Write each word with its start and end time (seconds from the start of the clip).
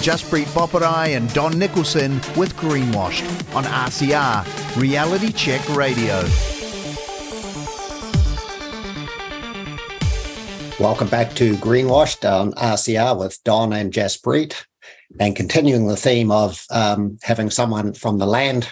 Jaspreet 0.00 0.46
Boparai 0.54 1.16
and 1.16 1.32
Don 1.34 1.58
Nicholson 1.58 2.14
with 2.36 2.54
Greenwashed 2.56 3.26
on 3.54 3.64
RCR, 3.64 4.80
Reality 4.80 5.32
Check 5.32 5.68
Radio. 5.68 6.22
Welcome 10.78 11.08
back 11.08 11.34
to 11.34 11.56
Greenwashed 11.56 12.24
on 12.24 12.52
RCR 12.52 13.18
with 13.18 13.42
Don 13.42 13.72
and 13.72 13.92
Jaspreet. 13.92 14.64
And 15.18 15.34
continuing 15.34 15.88
the 15.88 15.96
theme 15.96 16.30
of 16.30 16.64
um, 16.70 17.18
having 17.22 17.50
someone 17.50 17.92
from 17.92 18.18
the 18.18 18.26
land 18.26 18.68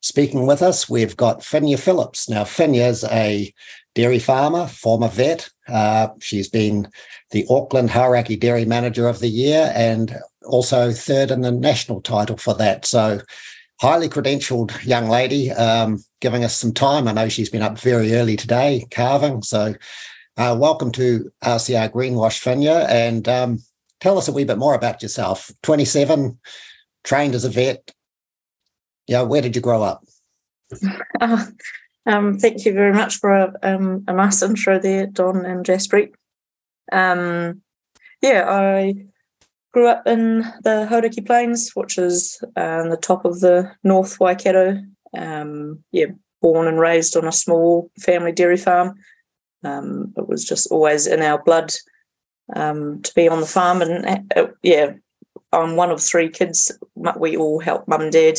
speaking 0.00 0.46
with 0.46 0.62
us, 0.62 0.88
we've 0.88 1.16
got 1.16 1.40
Finja 1.40 1.78
Philips. 1.78 2.28
Now, 2.28 2.44
Finja's 2.44 3.04
a 3.04 3.52
dairy 4.00 4.18
farmer, 4.18 4.66
former 4.66 5.08
vet. 5.08 5.50
Uh, 5.68 6.08
she's 6.20 6.48
been 6.48 6.88
the 7.32 7.44
Auckland 7.50 7.90
Hauraki 7.90 8.40
Dairy 8.40 8.64
Manager 8.64 9.06
of 9.06 9.18
the 9.18 9.28
Year 9.28 9.70
and 9.74 10.16
also 10.46 10.90
third 10.90 11.30
in 11.30 11.42
the 11.42 11.52
national 11.52 12.00
title 12.00 12.38
for 12.38 12.54
that. 12.54 12.86
So, 12.86 13.20
highly 13.78 14.08
credentialed 14.08 14.86
young 14.86 15.10
lady, 15.10 15.50
um, 15.50 16.02
giving 16.22 16.44
us 16.44 16.56
some 16.56 16.72
time. 16.72 17.08
I 17.08 17.12
know 17.12 17.28
she's 17.28 17.50
been 17.50 17.60
up 17.60 17.78
very 17.78 18.14
early 18.14 18.36
today 18.36 18.86
calving. 18.88 19.42
So, 19.42 19.74
uh, 20.38 20.56
welcome 20.58 20.92
to 20.92 21.30
RCR 21.44 21.92
Greenwash 21.92 22.42
Finja 22.42 22.88
and 22.88 23.28
um, 23.28 23.58
tell 24.00 24.16
us 24.16 24.28
a 24.28 24.32
wee 24.32 24.44
bit 24.44 24.56
more 24.56 24.74
about 24.74 25.02
yourself. 25.02 25.50
27, 25.62 26.38
trained 27.04 27.34
as 27.34 27.44
a 27.44 27.50
vet. 27.50 27.92
Yeah, 29.06 29.22
where 29.22 29.42
did 29.42 29.56
you 29.56 29.60
grow 29.60 29.82
up? 29.82 30.02
Uh, 31.20 31.44
um, 32.06 32.38
thank 32.38 32.64
you 32.64 32.72
very 32.72 32.92
much 32.92 33.16
for 33.16 33.32
a, 33.32 33.52
um, 33.62 34.04
a 34.08 34.12
nice 34.12 34.42
intro 34.42 34.78
there, 34.78 35.06
Don 35.06 35.44
and 35.44 35.64
Jaspreet. 35.64 36.12
Um, 36.92 37.62
yeah, 38.22 38.44
I 38.48 38.94
grew 39.72 39.88
up 39.88 40.06
in 40.06 40.40
the 40.62 40.86
Hauraki 40.88 41.24
Plains, 41.24 41.70
which 41.74 41.98
is 41.98 42.42
uh, 42.56 42.88
the 42.88 42.98
top 43.00 43.24
of 43.24 43.40
the 43.40 43.72
North 43.84 44.18
Waikato. 44.18 44.82
Um, 45.16 45.84
yeah, 45.92 46.06
born 46.40 46.66
and 46.66 46.80
raised 46.80 47.16
on 47.16 47.26
a 47.26 47.32
small 47.32 47.90
family 48.00 48.32
dairy 48.32 48.56
farm. 48.56 48.94
Um, 49.62 50.12
it 50.16 50.26
was 50.26 50.44
just 50.44 50.70
always 50.70 51.06
in 51.06 51.20
our 51.22 51.42
blood 51.42 51.72
um, 52.56 53.02
to 53.02 53.12
be 53.14 53.28
on 53.28 53.40
the 53.40 53.46
farm, 53.46 53.82
and 53.82 54.26
uh, 54.34 54.46
yeah, 54.62 54.92
I'm 55.52 55.76
one 55.76 55.90
of 55.90 56.00
three 56.00 56.28
kids. 56.28 56.72
We 56.94 57.36
all 57.36 57.60
help 57.60 57.86
mum 57.86 58.02
and 58.02 58.12
dad 58.12 58.38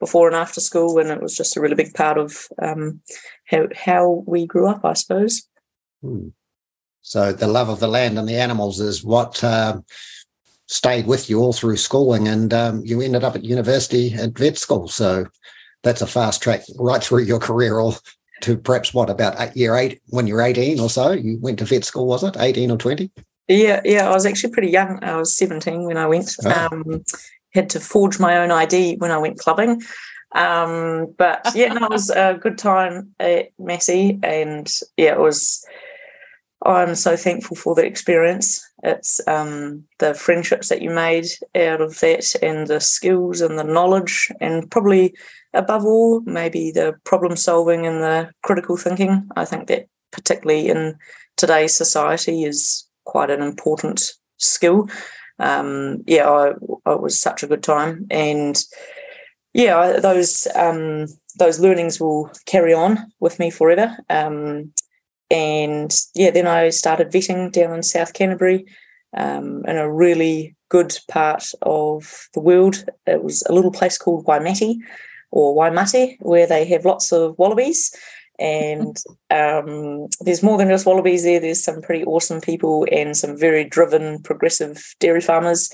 before 0.00 0.26
and 0.26 0.34
after 0.34 0.60
school, 0.60 0.98
and 0.98 1.10
it 1.10 1.22
was 1.22 1.36
just 1.36 1.56
a 1.56 1.60
really 1.60 1.76
big 1.76 1.94
part 1.94 2.18
of 2.18 2.48
um, 2.60 3.00
how 3.46 3.68
how 3.76 4.24
we 4.26 4.46
grew 4.46 4.66
up, 4.66 4.84
I 4.84 4.94
suppose. 4.94 5.46
Hmm. 6.02 6.28
So 7.02 7.32
the 7.32 7.46
love 7.46 7.68
of 7.68 7.80
the 7.80 7.88
land 7.88 8.18
and 8.18 8.28
the 8.28 8.36
animals 8.36 8.80
is 8.80 9.04
what 9.04 9.42
uh, 9.44 9.80
stayed 10.66 11.06
with 11.06 11.30
you 11.30 11.40
all 11.40 11.52
through 11.52 11.76
schooling, 11.76 12.26
and 12.26 12.52
um, 12.52 12.82
you 12.84 13.00
ended 13.00 13.22
up 13.22 13.36
at 13.36 13.44
university 13.44 14.14
at 14.14 14.36
vet 14.36 14.58
school. 14.58 14.88
So 14.88 15.26
that's 15.82 16.02
a 16.02 16.06
fast 16.06 16.42
track 16.42 16.62
right 16.78 17.02
through 17.02 17.22
your 17.22 17.38
career, 17.38 17.78
or 17.78 17.94
to 18.42 18.56
perhaps 18.56 18.94
what 18.94 19.10
about 19.10 19.56
year 19.56 19.76
eight 19.76 20.00
when 20.08 20.26
you're 20.26 20.42
18 20.42 20.80
or 20.80 20.90
so. 20.90 21.12
You 21.12 21.38
went 21.40 21.58
to 21.58 21.64
vet 21.64 21.84
school, 21.84 22.06
was 22.06 22.24
it 22.24 22.36
18 22.38 22.70
or 22.70 22.78
20? 22.78 23.10
Yeah, 23.48 23.80
yeah. 23.84 24.08
I 24.08 24.14
was 24.14 24.26
actually 24.26 24.52
pretty 24.52 24.70
young. 24.70 25.02
I 25.02 25.16
was 25.16 25.36
17 25.36 25.84
when 25.84 25.96
I 25.96 26.06
went. 26.06 26.34
Oh. 26.44 26.68
Um, 26.70 27.04
had 27.52 27.70
to 27.70 27.80
forge 27.80 28.18
my 28.18 28.38
own 28.38 28.50
ID 28.50 28.96
when 28.96 29.10
I 29.10 29.18
went 29.18 29.38
clubbing. 29.38 29.82
Um, 30.32 31.14
but 31.18 31.44
yeah, 31.54 31.72
no, 31.72 31.86
it 31.86 31.90
was 31.90 32.10
a 32.10 32.38
good 32.40 32.58
time 32.58 33.14
at 33.18 33.50
Massey, 33.58 34.18
and 34.22 34.70
yeah, 34.96 35.12
it 35.12 35.20
was. 35.20 35.64
I'm 36.62 36.94
so 36.94 37.16
thankful 37.16 37.56
for 37.56 37.74
the 37.74 37.86
experience. 37.86 38.62
It's 38.82 39.26
um, 39.26 39.84
the 39.98 40.12
friendships 40.12 40.68
that 40.68 40.82
you 40.82 40.90
made 40.90 41.26
out 41.56 41.80
of 41.80 41.98
that, 42.00 42.34
and 42.42 42.66
the 42.66 42.80
skills 42.80 43.40
and 43.40 43.58
the 43.58 43.64
knowledge, 43.64 44.30
and 44.40 44.70
probably 44.70 45.14
above 45.54 45.84
all, 45.84 46.20
maybe 46.20 46.70
the 46.70 46.94
problem 47.04 47.34
solving 47.34 47.86
and 47.86 48.02
the 48.02 48.30
critical 48.42 48.76
thinking. 48.76 49.28
I 49.36 49.44
think 49.44 49.68
that 49.68 49.86
particularly 50.12 50.68
in 50.68 50.96
today's 51.36 51.76
society 51.76 52.44
is 52.44 52.86
quite 53.04 53.30
an 53.30 53.42
important 53.42 54.12
skill 54.36 54.88
um, 55.40 56.04
yeah, 56.06 56.28
I, 56.28 56.50
it 56.50 57.00
was 57.00 57.18
such 57.18 57.42
a 57.42 57.46
good 57.46 57.62
time, 57.62 58.06
and 58.10 58.62
yeah, 59.52 59.98
those 60.00 60.46
um, 60.54 61.06
those 61.38 61.58
learnings 61.58 62.00
will 62.00 62.30
carry 62.46 62.74
on 62.74 63.10
with 63.20 63.38
me 63.38 63.50
forever. 63.50 63.96
Um, 64.08 64.72
and 65.30 65.94
yeah, 66.14 66.30
then 66.30 66.46
I 66.46 66.70
started 66.70 67.10
vetting 67.10 67.52
down 67.52 67.74
in 67.74 67.82
South 67.82 68.12
Canterbury 68.12 68.66
um, 69.16 69.64
in 69.66 69.76
a 69.76 69.92
really 69.92 70.56
good 70.68 70.96
part 71.08 71.44
of 71.62 72.28
the 72.34 72.40
world. 72.40 72.84
It 73.06 73.22
was 73.22 73.42
a 73.48 73.52
little 73.52 73.72
place 73.72 73.96
called 73.96 74.26
Waimate 74.26 74.76
or 75.30 75.54
Waimate, 75.54 76.16
where 76.20 76.46
they 76.46 76.64
have 76.66 76.84
lots 76.84 77.12
of 77.12 77.38
wallabies 77.38 77.92
and 78.40 78.96
um, 79.30 80.08
there's 80.20 80.42
more 80.42 80.56
than 80.56 80.68
just 80.68 80.86
wallabies 80.86 81.24
there. 81.24 81.38
There's 81.38 81.62
some 81.62 81.82
pretty 81.82 82.04
awesome 82.04 82.40
people 82.40 82.86
and 82.90 83.14
some 83.16 83.36
very 83.36 83.64
driven, 83.64 84.22
progressive 84.22 84.82
dairy 84.98 85.20
farmers. 85.20 85.70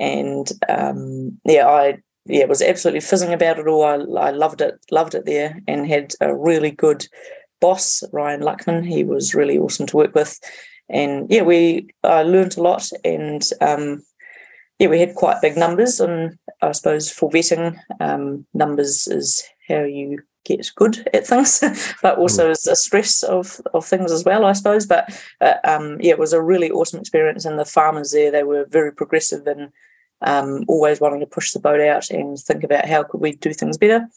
And 0.00 0.50
um, 0.68 1.38
yeah, 1.44 1.66
I 1.66 1.98
yeah 2.26 2.44
was 2.44 2.60
absolutely 2.60 3.00
fizzing 3.00 3.32
about 3.32 3.58
it 3.58 3.68
all. 3.68 3.84
I, 3.84 3.94
I 4.20 4.30
loved 4.32 4.60
it, 4.60 4.74
loved 4.90 5.14
it 5.14 5.26
there, 5.26 5.60
and 5.68 5.86
had 5.86 6.12
a 6.20 6.34
really 6.34 6.72
good 6.72 7.06
boss, 7.60 8.02
Ryan 8.12 8.40
Luckman. 8.40 8.84
He 8.86 9.04
was 9.04 9.34
really 9.34 9.56
awesome 9.56 9.86
to 9.86 9.96
work 9.96 10.14
with, 10.14 10.38
and 10.88 11.30
yeah, 11.30 11.42
we 11.42 11.88
I 12.02 12.22
learned 12.22 12.56
a 12.56 12.62
lot, 12.62 12.88
and 13.04 13.48
um, 13.60 14.02
yeah, 14.80 14.88
we 14.88 15.00
had 15.00 15.14
quite 15.14 15.40
big 15.40 15.56
numbers. 15.56 16.00
And 16.00 16.36
I 16.62 16.72
suppose 16.72 17.10
for 17.10 17.30
vetting, 17.30 17.78
um, 18.00 18.44
numbers 18.54 19.06
is 19.06 19.44
how 19.68 19.82
you 19.82 20.18
get 20.48 20.70
good 20.74 21.08
at 21.12 21.26
things, 21.26 21.60
but 22.02 22.18
also 22.18 22.50
mm. 22.50 22.70
a 22.70 22.76
stress 22.76 23.22
of 23.22 23.60
of 23.74 23.84
things 23.84 24.10
as 24.10 24.24
well, 24.24 24.44
I 24.44 24.52
suppose. 24.52 24.86
But 24.86 25.10
uh, 25.40 25.54
um, 25.64 25.98
yeah, 26.00 26.12
it 26.12 26.18
was 26.18 26.32
a 26.32 26.42
really 26.42 26.70
awesome 26.70 27.00
experience, 27.00 27.44
and 27.44 27.58
the 27.58 27.64
farmers 27.64 28.12
there 28.12 28.30
they 28.30 28.42
were 28.42 28.64
very 28.68 28.92
progressive 28.92 29.46
and 29.46 29.70
um, 30.22 30.64
always 30.66 31.00
wanting 31.00 31.20
to 31.20 31.26
push 31.26 31.52
the 31.52 31.60
boat 31.60 31.80
out 31.80 32.10
and 32.10 32.38
think 32.38 32.64
about 32.64 32.88
how 32.88 33.04
could 33.04 33.20
we 33.20 33.36
do 33.36 33.52
things 33.52 33.78
better. 33.78 34.08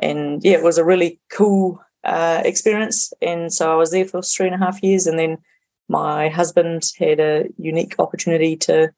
And 0.00 0.42
yeah, 0.42 0.54
it 0.54 0.62
was 0.62 0.78
a 0.78 0.84
really 0.84 1.20
cool 1.30 1.82
uh, 2.04 2.42
experience. 2.44 3.12
And 3.20 3.52
so 3.52 3.72
I 3.72 3.76
was 3.76 3.90
there 3.90 4.06
for 4.06 4.22
three 4.22 4.46
and 4.46 4.54
a 4.54 4.64
half 4.64 4.82
years, 4.82 5.06
and 5.06 5.18
then 5.18 5.38
my 5.88 6.28
husband 6.28 6.90
had 6.98 7.20
a 7.20 7.48
unique 7.58 7.96
opportunity 7.98 8.56
to 8.56 8.92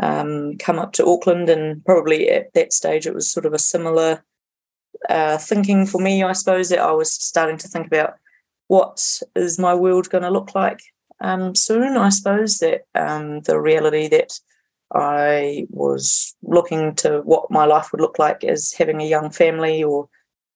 um, 0.00 0.56
come 0.58 0.78
up 0.78 0.92
to 0.92 1.06
Auckland, 1.06 1.48
and 1.48 1.84
probably 1.84 2.30
at 2.30 2.52
that 2.54 2.72
stage 2.72 3.06
it 3.06 3.14
was 3.14 3.30
sort 3.30 3.46
of 3.46 3.52
a 3.52 3.58
similar 3.58 4.24
uh, 5.08 5.38
thinking 5.38 5.86
for 5.86 6.00
me, 6.00 6.22
I 6.22 6.32
suppose, 6.32 6.68
that 6.68 6.80
I 6.80 6.92
was 6.92 7.12
starting 7.12 7.56
to 7.58 7.68
think 7.68 7.86
about 7.86 8.14
what 8.68 9.20
is 9.34 9.58
my 9.58 9.74
world 9.74 10.10
going 10.10 10.22
to 10.22 10.30
look 10.30 10.54
like 10.54 10.80
um, 11.20 11.54
soon. 11.54 11.96
I 11.96 12.08
suppose 12.10 12.58
that 12.58 12.82
um, 12.94 13.40
the 13.40 13.60
reality 13.60 14.08
that 14.08 14.38
I 14.92 15.66
was 15.70 16.34
looking 16.42 16.94
to 16.96 17.20
what 17.22 17.50
my 17.50 17.64
life 17.64 17.92
would 17.92 18.00
look 18.00 18.18
like 18.18 18.44
as 18.44 18.72
having 18.72 19.00
a 19.00 19.08
young 19.08 19.30
family 19.30 19.82
or 19.82 20.08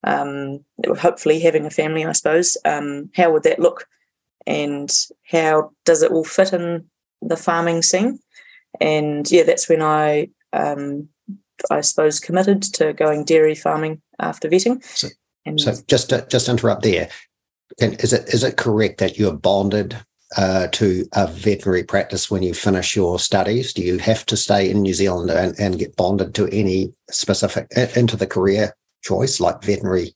um, 0.05 0.65
hopefully 0.99 1.41
having 1.41 1.67
a 1.67 1.71
family, 1.71 2.05
I 2.05 2.13
suppose. 2.13 2.57
Um, 2.65 3.11
how 3.17 3.33
would 3.33 3.45
that 3.45 3.59
look? 3.59 3.87
And 4.47 4.93
how 5.31 5.73
does 5.85 6.03
it 6.03 6.11
all 6.11 6.25
fit 6.25 6.53
in 6.53 6.85
the 7.23 7.37
farming 7.37 7.83
scene? 7.83 8.19
And 8.81 9.31
yeah, 9.31 9.45
that's 9.45 9.69
when 9.69 9.83
I 9.83 10.29
um, 10.53 11.09
I 11.71 11.81
suppose, 11.81 12.21
committed 12.21 12.63
to 12.75 12.93
going 12.93 13.25
dairy 13.25 13.55
farming 13.55 14.03
after 14.19 14.49
vetting. 14.49 14.85
So, 14.85 15.09
and 15.47 15.61
so 15.61 15.75
just 15.87 16.11
to, 16.11 16.27
just 16.29 16.49
interrupt 16.49 16.83
there. 16.83 17.09
Can, 17.79 17.95
is 17.95 18.13
it 18.13 18.29
is 18.33 18.45
it 18.45 18.57
correct 18.57 18.99
that 18.99 19.19
you're 19.19 19.35
bonded 19.35 19.97
uh, 20.37 20.69
to 20.69 21.07
a 21.13 21.27
veterinary 21.27 21.85
practice 21.85 22.31
when 22.31 22.43
you 22.43 22.55
finish 22.55 22.97
your 22.97 23.19
studies? 23.19 23.73
Do 23.73 23.83
you 23.83 23.99
have 23.99 24.27
to 24.27 24.37
stay 24.37 24.71
in 24.71 24.83
New 24.83 24.95
Zealand 24.95 25.31
and, 25.31 25.59
and 25.59 25.79
get 25.79 25.97
bonded 25.97 26.35
to 26.35 26.49
any 26.49 26.93
specific 27.11 27.67
into 27.97 28.17
the 28.17 28.27
career 28.27 28.75
choice, 29.03 29.41
like 29.41 29.63
veterinary 29.63 30.15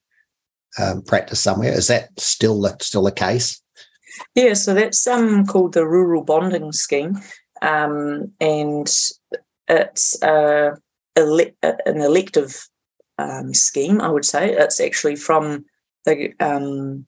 um, 0.79 1.03
practice 1.03 1.41
somewhere? 1.41 1.73
Is 1.73 1.89
that 1.89 2.09
still 2.19 2.61
the, 2.61 2.77
still 2.81 3.03
the 3.03 3.13
case? 3.13 3.63
Yeah, 4.35 4.55
so 4.55 4.75
that's 4.75 5.07
um, 5.07 5.47
called 5.47 5.75
the 5.75 5.87
Rural 5.87 6.25
Bonding 6.25 6.73
Scheme, 6.73 7.21
um, 7.63 8.33
and 8.41 8.89
it's 9.69 10.23
uh, 10.23 10.71
ele- 11.19 11.53
an 11.63 12.01
elective 12.01 12.69
um, 13.19 13.53
scheme, 13.53 14.01
I 14.01 14.09
would 14.09 14.25
say. 14.25 14.53
It's 14.53 14.81
actually 14.81 15.17
from 15.17 15.65
the 16.05 16.33
um, 16.41 17.07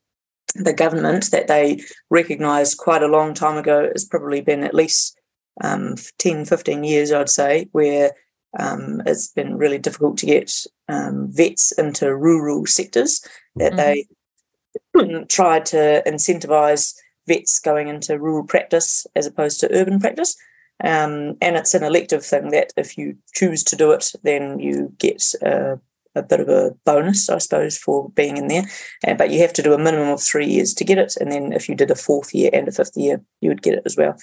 the 0.54 0.72
government 0.72 1.30
that 1.30 1.46
they 1.46 1.82
recognised 2.10 2.78
quite 2.78 3.02
a 3.02 3.08
long 3.08 3.34
time 3.34 3.56
ago. 3.56 3.80
It's 3.80 4.04
probably 4.04 4.40
been 4.40 4.64
at 4.64 4.74
least 4.74 5.18
um, 5.62 5.94
10, 6.18 6.44
15 6.44 6.84
years, 6.84 7.12
I'd 7.12 7.28
say, 7.28 7.68
where 7.72 8.12
um, 8.58 9.02
it's 9.06 9.28
been 9.28 9.56
really 9.56 9.78
difficult 9.78 10.18
to 10.18 10.26
get 10.26 10.52
um, 10.88 11.28
vets 11.30 11.72
into 11.72 12.14
rural 12.14 12.66
sectors. 12.66 13.24
That 13.56 13.72
mm-hmm. 13.72 15.04
they 15.04 15.24
tried 15.28 15.66
to 15.66 16.02
incentivise 16.06 16.94
vets 17.28 17.60
going 17.60 17.88
into 17.88 18.18
rural 18.18 18.44
practice 18.44 19.06
as 19.14 19.26
opposed 19.26 19.60
to 19.60 19.72
urban 19.72 20.00
practice. 20.00 20.36
Um, 20.82 21.36
and 21.40 21.56
it's 21.56 21.74
an 21.74 21.82
elective 21.82 22.24
thing 22.24 22.50
that 22.50 22.72
if 22.76 22.96
you 22.96 23.16
choose 23.34 23.62
to 23.64 23.76
do 23.76 23.90
it, 23.92 24.12
then 24.22 24.58
you 24.58 24.92
get 24.98 25.22
a, 25.42 25.78
a 26.14 26.22
bit 26.22 26.40
of 26.40 26.48
a 26.48 26.72
bonus, 26.84 27.28
I 27.28 27.38
suppose, 27.38 27.76
for 27.76 28.10
being 28.10 28.36
in 28.36 28.48
there. 28.48 28.64
Uh, 29.06 29.14
but 29.14 29.30
you 29.30 29.40
have 29.40 29.52
to 29.54 29.62
do 29.62 29.74
a 29.74 29.78
minimum 29.78 30.08
of 30.08 30.22
three 30.22 30.46
years 30.46 30.72
to 30.74 30.84
get 30.84 30.98
it. 30.98 31.16
And 31.20 31.30
then 31.30 31.52
if 31.52 31.68
you 31.68 31.74
did 31.74 31.90
a 31.90 31.94
fourth 31.96 32.34
year 32.34 32.50
and 32.52 32.66
a 32.68 32.72
fifth 32.72 32.96
year, 32.96 33.20
you 33.40 33.50
would 33.50 33.62
get 33.62 33.74
it 33.74 33.82
as 33.84 33.96
well. 33.96 34.16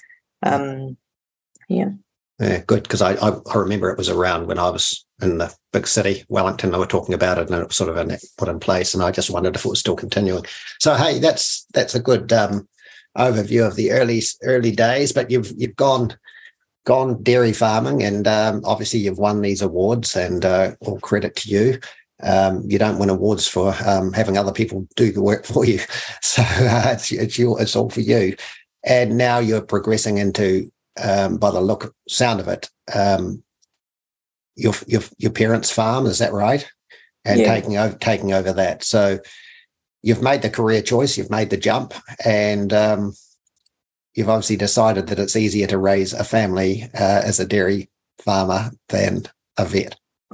Um, 0.43 0.97
yeah. 1.69 1.89
Yeah, 2.39 2.61
good 2.67 2.83
because 2.83 3.01
I, 3.01 3.13
I, 3.13 3.39
I 3.51 3.57
remember 3.57 3.89
it 3.89 3.97
was 3.97 4.09
around 4.09 4.45
when 4.45 4.59
I 4.59 4.69
was 4.69 5.05
in 5.23 5.39
the 5.39 5.53
big 5.73 5.87
city, 5.87 6.23
Wellington. 6.29 6.71
They 6.71 6.77
were 6.77 6.85
talking 6.85 7.15
about 7.15 7.39
it, 7.39 7.49
and 7.49 7.59
it 7.59 7.67
was 7.67 7.75
sort 7.75 7.89
of 7.89 8.21
put 8.37 8.47
in 8.47 8.59
place. 8.59 8.93
And 8.93 9.03
I 9.03 9.09
just 9.09 9.31
wondered 9.31 9.55
if 9.55 9.65
it 9.65 9.69
was 9.69 9.79
still 9.79 9.95
continuing. 9.95 10.45
So 10.79 10.93
hey, 10.93 11.17
that's 11.17 11.65
that's 11.73 11.95
a 11.95 11.99
good 11.99 12.31
um, 12.31 12.67
overview 13.17 13.65
of 13.65 13.75
the 13.75 13.89
early 13.89 14.21
early 14.43 14.71
days. 14.71 15.11
But 15.11 15.31
you've 15.31 15.51
you've 15.57 15.75
gone 15.75 16.15
gone 16.87 17.21
dairy 17.21 17.51
farming, 17.51 18.01
and 18.01 18.25
um, 18.29 18.61
obviously 18.63 19.01
you've 19.01 19.17
won 19.17 19.41
these 19.41 19.61
awards, 19.61 20.15
and 20.15 20.45
uh, 20.45 20.73
all 20.79 20.97
credit 20.99 21.35
to 21.35 21.49
you. 21.49 21.79
Um, 22.23 22.63
you 22.65 22.79
don't 22.79 22.97
win 22.97 23.09
awards 23.09 23.45
for 23.45 23.75
um, 23.85 24.13
having 24.13 24.37
other 24.37 24.53
people 24.53 24.87
do 24.95 25.11
the 25.11 25.21
work 25.21 25.45
for 25.45 25.65
you, 25.65 25.79
so 26.21 26.41
uh, 26.41 26.91
it's 26.93 27.11
it's, 27.11 27.37
your, 27.37 27.61
it's 27.61 27.75
all 27.75 27.89
for 27.89 27.99
you. 27.99 28.37
And 28.85 29.17
now 29.17 29.39
you're 29.39 29.61
progressing 29.61 30.17
into 30.17 30.71
um, 31.03 31.37
by 31.37 31.51
the 31.51 31.59
look 31.59 31.93
sound 32.07 32.39
of 32.39 32.47
it, 32.47 32.69
um, 32.95 33.43
your 34.55 34.73
your 34.87 35.01
your 35.17 35.31
parents' 35.31 35.69
farm. 35.69 36.05
Is 36.05 36.19
that 36.19 36.31
right? 36.31 36.65
And 37.25 37.41
yeah. 37.41 37.53
taking 37.53 37.77
over 37.77 37.97
taking 37.97 38.31
over 38.31 38.53
that. 38.53 38.85
So 38.85 39.19
you've 40.01 40.23
made 40.23 40.41
the 40.41 40.49
career 40.49 40.81
choice. 40.81 41.17
You've 41.17 41.29
made 41.29 41.49
the 41.49 41.57
jump, 41.57 41.93
and 42.23 42.71
um, 42.71 43.13
you've 44.17 44.29
obviously 44.29 44.57
decided 44.57 45.07
that 45.07 45.19
it's 45.19 45.35
easier 45.35 45.67
to 45.67 45.77
raise 45.77 46.11
a 46.11 46.23
family 46.23 46.89
uh, 46.95 47.21
as 47.23 47.39
a 47.39 47.45
dairy 47.45 47.87
farmer 48.17 48.71
than 48.89 49.23
a 49.57 49.65
vet. 49.65 49.95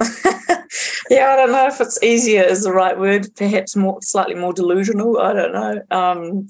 yeah, 1.10 1.28
I 1.28 1.36
don't 1.36 1.52
know 1.52 1.66
if 1.66 1.80
it's 1.82 2.02
easier 2.02 2.42
is 2.42 2.64
the 2.64 2.72
right 2.72 2.98
word. 2.98 3.28
Perhaps 3.36 3.76
more, 3.76 3.98
slightly 4.00 4.34
more 4.34 4.54
delusional. 4.54 5.18
I 5.18 5.34
don't 5.34 5.52
know. 5.52 5.82
Um, 5.90 6.48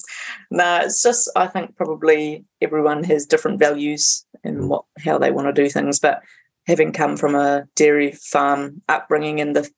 no, 0.53 0.81
it's 0.83 1.03
just 1.03 1.29
I 1.35 1.49
think 1.49 1.77
probably 1.77 2.45
everyone 2.63 3.03
has 3.05 3.27
different 3.27 3.59
values 3.59 4.25
and 4.45 4.61
mm. 4.61 4.69
what 4.69 4.85
how 5.05 5.19
they 5.19 5.33
want 5.33 5.49
to 5.49 5.63
do 5.63 5.69
things. 5.69 5.99
But 5.99 6.23
having 6.69 6.93
come 6.93 7.17
from 7.17 7.35
a 7.35 7.67
dairy 7.75 8.13
farm 8.13 8.81
upbringing 8.89 9.41
and 9.41 9.57
the 9.57 9.69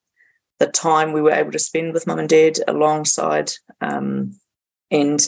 the 0.58 0.66
time 0.66 1.12
we 1.12 1.22
were 1.22 1.32
able 1.32 1.52
to 1.52 1.58
spend 1.58 1.92
with 1.92 2.06
mum 2.06 2.18
and 2.18 2.28
dad 2.28 2.58
alongside, 2.68 3.52
um, 3.80 4.38
and 4.90 5.26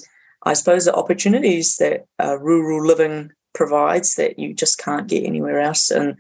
I 0.49 0.55
suppose 0.55 0.87
the 0.87 0.95
opportunities 0.95 1.77
that 1.77 2.07
uh, 2.19 2.39
rural 2.39 2.85
living 2.85 3.33
provides 3.55 4.15
that 4.15 4.39
you 4.39 4.55
just 4.55 4.79
can't 4.79 5.07
get 5.07 5.25
anywhere 5.25 5.61
else. 5.61 5.91
And 5.91 6.17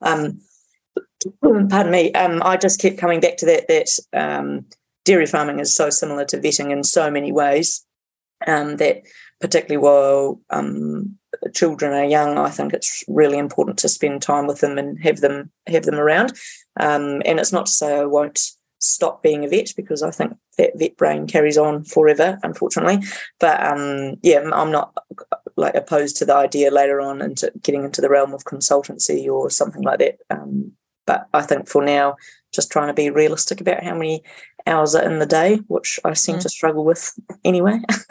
um, 0.00 0.40
pardon 1.42 1.92
me, 1.92 2.12
um, 2.12 2.42
I 2.42 2.56
just 2.56 2.80
keep 2.80 2.96
coming 2.96 3.20
back 3.20 3.36
to 3.38 3.46
that 3.46 3.68
that 3.68 3.88
um, 4.14 4.64
dairy 5.04 5.26
farming 5.26 5.60
is 5.60 5.74
so 5.74 5.90
similar 5.90 6.24
to 6.26 6.38
vetting 6.38 6.70
in 6.70 6.82
so 6.82 7.10
many 7.10 7.30
ways 7.30 7.84
um, 8.46 8.78
that 8.78 9.02
particularly 9.38 9.82
while 9.82 10.40
um, 10.48 11.18
children 11.52 11.92
are 11.92 12.04
young, 12.04 12.38
I 12.38 12.48
think 12.48 12.72
it's 12.72 13.04
really 13.06 13.36
important 13.36 13.78
to 13.80 13.88
spend 13.88 14.22
time 14.22 14.46
with 14.46 14.60
them 14.60 14.78
and 14.78 14.98
have 15.02 15.20
them 15.20 15.50
have 15.66 15.84
them 15.84 15.96
around. 15.96 16.32
Um, 16.80 17.20
and 17.26 17.38
it's 17.38 17.52
not 17.52 17.66
to 17.66 17.72
say 17.72 17.98
I 17.98 18.06
won't 18.06 18.40
stop 18.78 19.22
being 19.22 19.44
a 19.44 19.48
vet 19.48 19.74
because 19.76 20.02
I 20.02 20.10
think 20.10 20.36
that 20.58 20.78
vet 20.78 20.96
brain 20.96 21.26
carries 21.26 21.56
on 21.56 21.84
forever, 21.84 22.38
unfortunately. 22.42 23.06
But 23.40 23.64
um, 23.64 24.16
yeah, 24.22 24.40
I'm 24.52 24.70
not 24.70 24.96
like 25.56 25.74
opposed 25.74 26.16
to 26.16 26.24
the 26.24 26.34
idea 26.34 26.70
later 26.70 27.00
on 27.00 27.22
into 27.22 27.50
getting 27.62 27.84
into 27.84 28.00
the 28.00 28.10
realm 28.10 28.34
of 28.34 28.44
consultancy 28.44 29.26
or 29.28 29.50
something 29.50 29.82
like 29.82 29.98
that. 30.00 30.18
Um, 30.30 30.72
but 31.06 31.26
I 31.32 31.42
think 31.42 31.68
for 31.68 31.82
now, 31.82 32.16
just 32.52 32.70
trying 32.70 32.88
to 32.88 32.94
be 32.94 33.10
realistic 33.10 33.60
about 33.60 33.82
how 33.82 33.94
many 33.94 34.22
hours 34.66 34.94
are 34.94 35.02
in 35.02 35.18
the 35.18 35.26
day, 35.26 35.56
which 35.68 35.98
I 36.04 36.12
seem 36.12 36.36
mm. 36.36 36.42
to 36.42 36.48
struggle 36.48 36.84
with 36.84 37.18
anyway. 37.44 37.80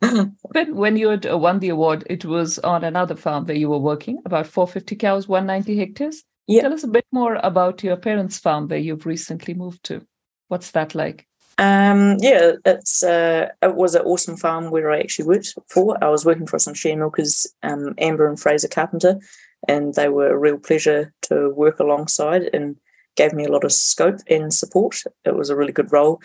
but 0.00 0.72
when 0.72 0.96
you 0.96 1.08
had 1.08 1.26
uh, 1.26 1.38
won 1.38 1.60
the 1.60 1.70
award, 1.70 2.04
it 2.08 2.24
was 2.24 2.58
on 2.58 2.84
another 2.84 3.16
farm 3.16 3.46
where 3.46 3.56
you 3.56 3.70
were 3.70 3.78
working, 3.78 4.20
about 4.24 4.46
450 4.46 4.96
cows, 4.96 5.28
190 5.28 5.78
hectares. 5.78 6.24
Yeah. 6.46 6.62
Tell 6.62 6.74
us 6.74 6.84
a 6.84 6.88
bit 6.88 7.06
more 7.12 7.36
about 7.36 7.82
your 7.82 7.96
parents' 7.96 8.38
farm 8.38 8.68
where 8.68 8.78
you've 8.78 9.06
recently 9.06 9.54
moved 9.54 9.84
to. 9.84 10.06
What's 10.52 10.72
that 10.72 10.94
like? 10.94 11.26
Um, 11.56 12.18
yeah, 12.20 12.52
it's 12.66 13.02
uh, 13.02 13.48
it 13.62 13.74
was 13.74 13.94
an 13.94 14.02
awesome 14.02 14.36
farm 14.36 14.70
where 14.70 14.90
I 14.90 15.00
actually 15.00 15.26
worked 15.26 15.54
for. 15.66 15.96
I 16.04 16.10
was 16.10 16.26
working 16.26 16.46
for 16.46 16.58
some 16.58 16.74
share 16.74 16.94
milkers, 16.94 17.46
um, 17.62 17.94
Amber 17.96 18.28
and 18.28 18.38
Fraser 18.38 18.68
Carpenter, 18.68 19.18
and 19.66 19.94
they 19.94 20.10
were 20.10 20.30
a 20.30 20.36
real 20.36 20.58
pleasure 20.58 21.14
to 21.22 21.48
work 21.56 21.80
alongside 21.80 22.50
and 22.52 22.76
gave 23.16 23.32
me 23.32 23.46
a 23.46 23.50
lot 23.50 23.64
of 23.64 23.72
scope 23.72 24.18
and 24.28 24.52
support. 24.52 25.02
It 25.24 25.34
was 25.34 25.48
a 25.48 25.56
really 25.56 25.72
good 25.72 25.90
role. 25.90 26.20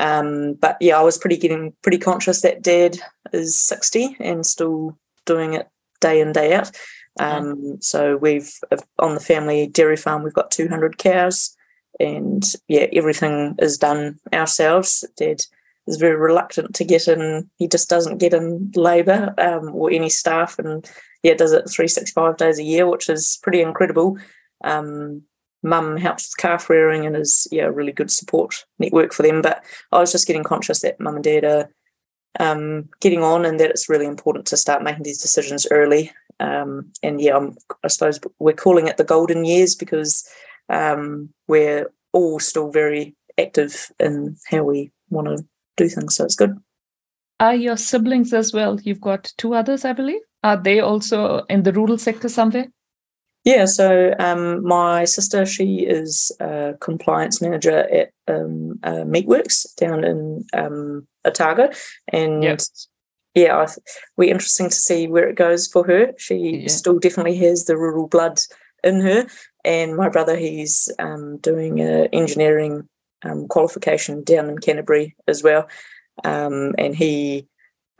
Um, 0.00 0.52
but 0.60 0.76
yeah, 0.78 0.98
I 0.98 1.02
was 1.02 1.16
pretty 1.16 1.38
getting 1.38 1.72
pretty 1.80 1.98
conscious 1.98 2.42
that 2.42 2.60
dad 2.60 2.98
is 3.32 3.56
60 3.56 4.18
and 4.20 4.44
still 4.44 4.98
doing 5.24 5.54
it 5.54 5.66
day 6.02 6.20
in, 6.20 6.32
day 6.32 6.52
out. 6.52 6.72
Um, 7.18 7.44
mm-hmm. 7.44 7.72
So 7.80 8.18
we've 8.18 8.52
on 8.98 9.14
the 9.14 9.20
family 9.20 9.66
dairy 9.66 9.96
farm, 9.96 10.22
we've 10.24 10.34
got 10.34 10.50
200 10.50 10.98
cows, 10.98 11.56
and 12.00 12.44
yeah, 12.68 12.86
everything 12.92 13.54
is 13.58 13.78
done 13.78 14.18
ourselves. 14.32 15.04
Dad 15.16 15.42
is 15.86 15.96
very 15.96 16.16
reluctant 16.16 16.74
to 16.74 16.84
get 16.84 17.08
in. 17.08 17.50
He 17.56 17.68
just 17.68 17.88
doesn't 17.88 18.18
get 18.18 18.34
in 18.34 18.72
labour 18.74 19.34
um, 19.38 19.74
or 19.74 19.90
any 19.90 20.08
staff, 20.08 20.58
and 20.58 20.88
yeah, 21.22 21.34
does 21.34 21.52
it 21.52 21.68
365 21.68 22.36
days 22.36 22.58
a 22.58 22.64
year, 22.64 22.88
which 22.88 23.08
is 23.08 23.38
pretty 23.42 23.60
incredible. 23.60 24.18
Um, 24.64 25.22
Mum 25.62 25.96
helps 25.96 26.24
with 26.28 26.38
calf 26.38 26.68
rearing 26.68 27.06
and 27.06 27.16
is 27.16 27.46
yeah 27.52 27.64
a 27.64 27.70
really 27.70 27.92
good 27.92 28.10
support 28.10 28.64
network 28.78 29.12
for 29.12 29.22
them. 29.22 29.42
But 29.42 29.64
I 29.92 30.00
was 30.00 30.10
just 30.12 30.26
getting 30.26 30.42
conscious 30.42 30.80
that 30.80 30.98
mum 30.98 31.16
and 31.16 31.24
dad 31.24 31.44
are 31.44 31.70
um, 32.40 32.88
getting 33.00 33.22
on 33.22 33.44
and 33.44 33.60
that 33.60 33.70
it's 33.70 33.88
really 33.88 34.06
important 34.06 34.46
to 34.46 34.56
start 34.56 34.82
making 34.82 35.04
these 35.04 35.22
decisions 35.22 35.66
early. 35.70 36.10
Um, 36.40 36.90
and 37.02 37.20
yeah, 37.20 37.36
I'm, 37.36 37.56
i 37.84 37.88
suppose 37.88 38.18
we're 38.38 38.54
calling 38.54 38.88
it 38.88 38.96
the 38.96 39.04
golden 39.04 39.44
years 39.44 39.76
because 39.76 40.28
um, 40.68 41.30
we're 41.48 41.90
all 42.12 42.38
still 42.38 42.70
very 42.70 43.14
active 43.38 43.90
in 43.98 44.36
how 44.48 44.62
we 44.62 44.92
want 45.10 45.28
to 45.28 45.44
do 45.76 45.88
things. 45.88 46.16
So 46.16 46.24
it's 46.24 46.34
good. 46.34 46.56
Are 47.40 47.54
your 47.54 47.76
siblings 47.76 48.32
as 48.32 48.52
well? 48.52 48.78
You've 48.80 49.00
got 49.00 49.32
two 49.36 49.54
others, 49.54 49.84
I 49.84 49.92
believe. 49.92 50.20
Are 50.44 50.56
they 50.56 50.80
also 50.80 51.44
in 51.48 51.62
the 51.62 51.72
rural 51.72 51.98
sector 51.98 52.28
somewhere? 52.28 52.68
Yeah, 53.44 53.64
so 53.64 54.14
um, 54.20 54.64
my 54.64 55.04
sister, 55.04 55.44
she 55.44 55.80
is 55.80 56.30
a 56.38 56.74
compliance 56.80 57.42
manager 57.42 57.78
at 57.92 58.10
um, 58.28 58.78
uh, 58.84 59.02
Meatworks 59.04 59.66
down 59.74 60.04
in 60.04 60.44
um, 60.52 61.08
Otago, 61.24 61.70
and 62.12 62.44
yep. 62.44 62.60
yeah, 63.34 63.66
th- 63.66 63.78
we're 64.16 64.30
interesting 64.30 64.68
to 64.68 64.76
see 64.76 65.08
where 65.08 65.28
it 65.28 65.34
goes 65.34 65.66
for 65.66 65.84
her. 65.84 66.12
She 66.18 66.60
yeah. 66.62 66.68
still 66.68 67.00
definitely 67.00 67.36
has 67.38 67.64
the 67.64 67.76
rural 67.76 68.06
blood 68.06 68.38
in 68.84 69.00
her, 69.00 69.26
and 69.64 69.96
my 69.96 70.08
brother, 70.08 70.36
he's 70.36 70.88
um, 70.98 71.38
doing 71.38 71.80
an 71.80 72.08
engineering 72.12 72.88
um, 73.24 73.46
qualification 73.48 74.24
down 74.24 74.48
in 74.48 74.58
Canterbury 74.58 75.14
as 75.28 75.42
well, 75.42 75.68
um, 76.24 76.74
and 76.78 76.96
he 76.96 77.46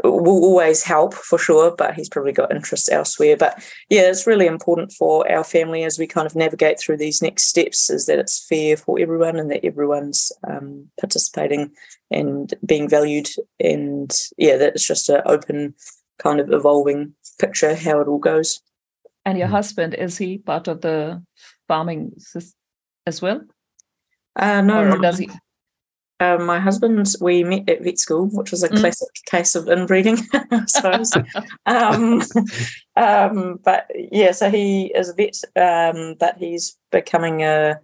will 0.04 0.44
always 0.44 0.82
help 0.82 1.14
for 1.14 1.38
sure, 1.38 1.74
but 1.76 1.94
he's 1.94 2.08
probably 2.08 2.32
got 2.32 2.54
interests 2.54 2.90
elsewhere. 2.90 3.36
But 3.36 3.62
yeah, 3.88 4.02
it's 4.02 4.26
really 4.26 4.46
important 4.46 4.92
for 4.92 5.30
our 5.30 5.44
family 5.44 5.84
as 5.84 5.98
we 5.98 6.06
kind 6.06 6.26
of 6.26 6.34
navigate 6.34 6.80
through 6.80 6.96
these 6.96 7.22
next 7.22 7.44
steps 7.44 7.88
is 7.90 8.06
that 8.06 8.18
it's 8.18 8.44
fair 8.48 8.76
for 8.76 8.98
everyone 8.98 9.36
and 9.36 9.50
that 9.50 9.64
everyone's 9.64 10.32
um, 10.48 10.90
participating 10.98 11.72
and 12.10 12.54
being 12.64 12.88
valued. 12.88 13.28
And 13.60 14.12
yeah, 14.36 14.56
that 14.56 14.74
it's 14.74 14.86
just 14.86 15.08
an 15.08 15.22
open 15.26 15.74
kind 16.18 16.40
of 16.40 16.50
evolving 16.52 17.14
picture 17.38 17.74
how 17.74 18.00
it 18.00 18.08
all 18.08 18.18
goes. 18.18 18.60
And 19.24 19.38
your 19.38 19.48
husband, 19.48 19.94
is 19.94 20.18
he 20.18 20.38
part 20.38 20.68
of 20.68 20.80
the 20.80 21.22
farming 21.68 22.12
as 23.06 23.22
well? 23.22 23.42
Uh, 24.34 24.62
no, 24.62 24.90
or 24.90 24.98
does 24.98 25.18
he? 25.18 25.30
Um, 26.20 26.46
my 26.46 26.60
husband, 26.60 27.06
we 27.20 27.42
met 27.42 27.68
at 27.68 27.82
vet 27.82 27.98
school, 27.98 28.26
which 28.26 28.52
was 28.52 28.62
a 28.62 28.68
mm. 28.68 28.78
classic 28.78 29.08
case 29.26 29.54
of 29.54 29.68
inbreeding, 29.68 30.18
I 30.32 30.64
suppose. 30.66 31.12
um, 31.66 32.22
um, 32.96 33.58
but 33.64 33.90
yeah, 33.94 34.30
so 34.30 34.48
he 34.48 34.86
is 34.94 35.08
a 35.08 35.14
vet, 35.14 35.36
um, 35.56 36.14
but 36.18 36.38
he's 36.38 36.78
becoming 36.90 37.42
a 37.42 37.80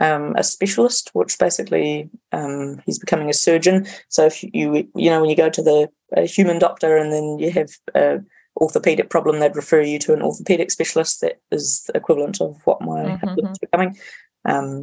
um, 0.00 0.34
a 0.36 0.42
specialist, 0.42 1.10
which 1.12 1.38
basically 1.38 2.08
um, 2.32 2.80
he's 2.86 2.98
becoming 2.98 3.28
a 3.28 3.34
surgeon. 3.34 3.86
So 4.08 4.24
if 4.24 4.42
you 4.42 4.88
you 4.94 5.10
know 5.10 5.20
when 5.20 5.28
you 5.28 5.36
go 5.36 5.50
to 5.50 5.62
the 5.62 5.90
human 6.26 6.58
doctor 6.58 6.96
and 6.96 7.12
then 7.12 7.38
you 7.38 7.50
have 7.50 7.70
a 7.94 8.20
orthopedic 8.60 9.10
problem, 9.10 9.40
they'd 9.40 9.56
refer 9.56 9.82
you 9.82 9.98
to 10.00 10.12
an 10.12 10.22
orthopedic 10.22 10.70
specialist. 10.70 11.20
That 11.20 11.40
is 11.50 11.84
the 11.86 11.96
equivalent 11.96 12.40
of 12.40 12.60
what 12.64 12.80
my 12.80 13.04
mm-hmm. 13.04 13.26
husband's 13.26 13.58
becoming. 13.58 13.96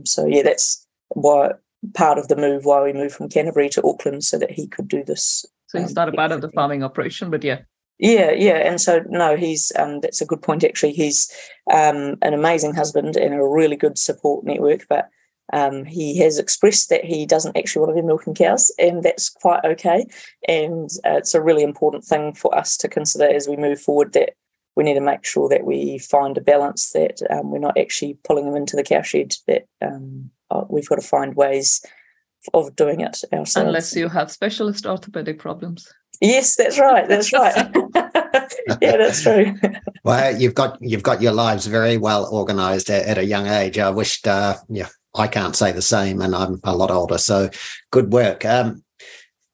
so 0.06 0.26
yeah, 0.26 0.44
that's 0.44 0.86
what 1.10 1.62
part 1.94 2.18
of 2.18 2.28
the 2.28 2.36
move 2.36 2.66
why 2.66 2.84
we 2.84 2.94
moved 2.94 3.16
from 3.16 3.30
Canterbury 3.30 3.70
to 3.70 3.84
Auckland 3.84 4.24
so 4.24 4.38
that 4.38 4.52
he 4.52 4.68
could 4.68 4.88
do 4.88 5.04
this. 5.04 5.46
So 5.68 5.80
he's 5.80 5.90
um, 5.90 5.94
not 5.96 6.10
a 6.10 6.14
part 6.14 6.32
of 6.32 6.42
the 6.42 6.50
farming 6.50 6.84
operation, 6.84 7.30
but 7.30 7.44
yeah. 7.44 7.60
Yeah, 8.00 8.32
yeah, 8.32 8.56
and 8.56 8.80
so 8.80 9.02
no, 9.10 9.36
he's 9.36 9.74
um, 9.78 10.00
that's 10.00 10.22
a 10.22 10.26
good 10.26 10.42
point. 10.42 10.64
Actually, 10.64 10.94
he's 10.94 11.30
um, 11.70 12.16
an 12.22 12.34
amazing 12.34 12.74
husband 12.74 13.18
and 13.18 13.34
a 13.34 13.46
really 13.46 13.76
good 13.76 13.98
support 13.98 14.46
network. 14.46 14.86
But 14.88 15.10
um, 15.54 15.86
he 15.86 16.18
has 16.20 16.38
expressed 16.38 16.90
that 16.90 17.06
he 17.06 17.26
doesn't 17.26 17.58
actually 17.58 17.82
want 17.82 17.96
to 17.96 18.02
be 18.02 18.08
milking 18.08 18.36
cows, 18.36 18.72
and 18.78 19.04
that's 19.04 19.30
quite 19.30 19.64
okay. 19.66 20.06
And 20.48 20.90
uh, 21.06 21.18
it's 21.18 21.34
a 21.34 21.42
really 21.42 21.64
important 21.64 22.04
thing 22.04 22.34
for 22.34 22.56
us 22.58 22.78
to 22.78 22.88
consider 22.88 23.26
as 23.26 23.48
we 23.48 23.58
move 23.58 23.82
forward 23.82 24.14
that 24.14 24.34
we 24.76 24.84
need 24.84 24.94
to 24.94 25.02
make 25.02 25.26
sure 25.26 25.50
that 25.50 25.66
we 25.66 25.98
find 25.98 26.38
a 26.38 26.42
balance 26.42 26.92
that 26.92 27.22
um, 27.30 27.52
we're 27.52 27.60
not 27.60 27.78
actually 27.78 28.18
pulling 28.24 28.46
them 28.46 28.56
into 28.56 28.76
the 28.76 28.84
cowshed. 28.84 29.38
That 29.48 29.66
um, 29.82 30.32
uh, 30.52 30.64
we've 30.70 30.88
got 30.88 30.96
to 30.96 31.08
find 31.08 31.36
ways 31.36 31.84
of 32.54 32.76
doing 32.76 33.02
it 33.02 33.22
ourselves. 33.34 33.56
Unless 33.68 33.96
you 33.96 34.08
have 34.10 34.32
specialist 34.32 34.86
orthopedic 34.86 35.40
problems. 35.40 35.92
Yes, 36.22 36.56
that's 36.56 36.80
right. 36.80 37.08
That's 37.08 37.34
right. 37.34 37.56
yeah, 38.82 38.98
that's 38.98 39.24
true. 39.24 39.56
well, 40.04 40.40
you've 40.40 40.56
got 40.56 40.78
you've 40.82 41.04
got 41.04 41.22
your 41.22 41.32
lives 41.32 41.66
very 41.66 41.98
well 41.98 42.30
organised 42.32 42.90
at, 42.90 43.06
at, 43.06 43.18
a 43.18 43.26
young 43.26 43.48
age. 43.48 43.80
I 43.80 43.90
wished, 43.90 44.28
uh, 44.28 44.56
yeah, 44.68 44.88
I 45.16 45.28
can't 45.28 45.56
say 45.56 45.72
the 45.72 45.82
same, 45.82 46.22
and 46.22 46.36
I'm 46.36 46.60
a 46.64 46.76
lot 46.76 46.92
older. 46.92 47.18
So, 47.18 47.50
good 47.92 48.12
work. 48.14 48.46
Um, 48.46 48.84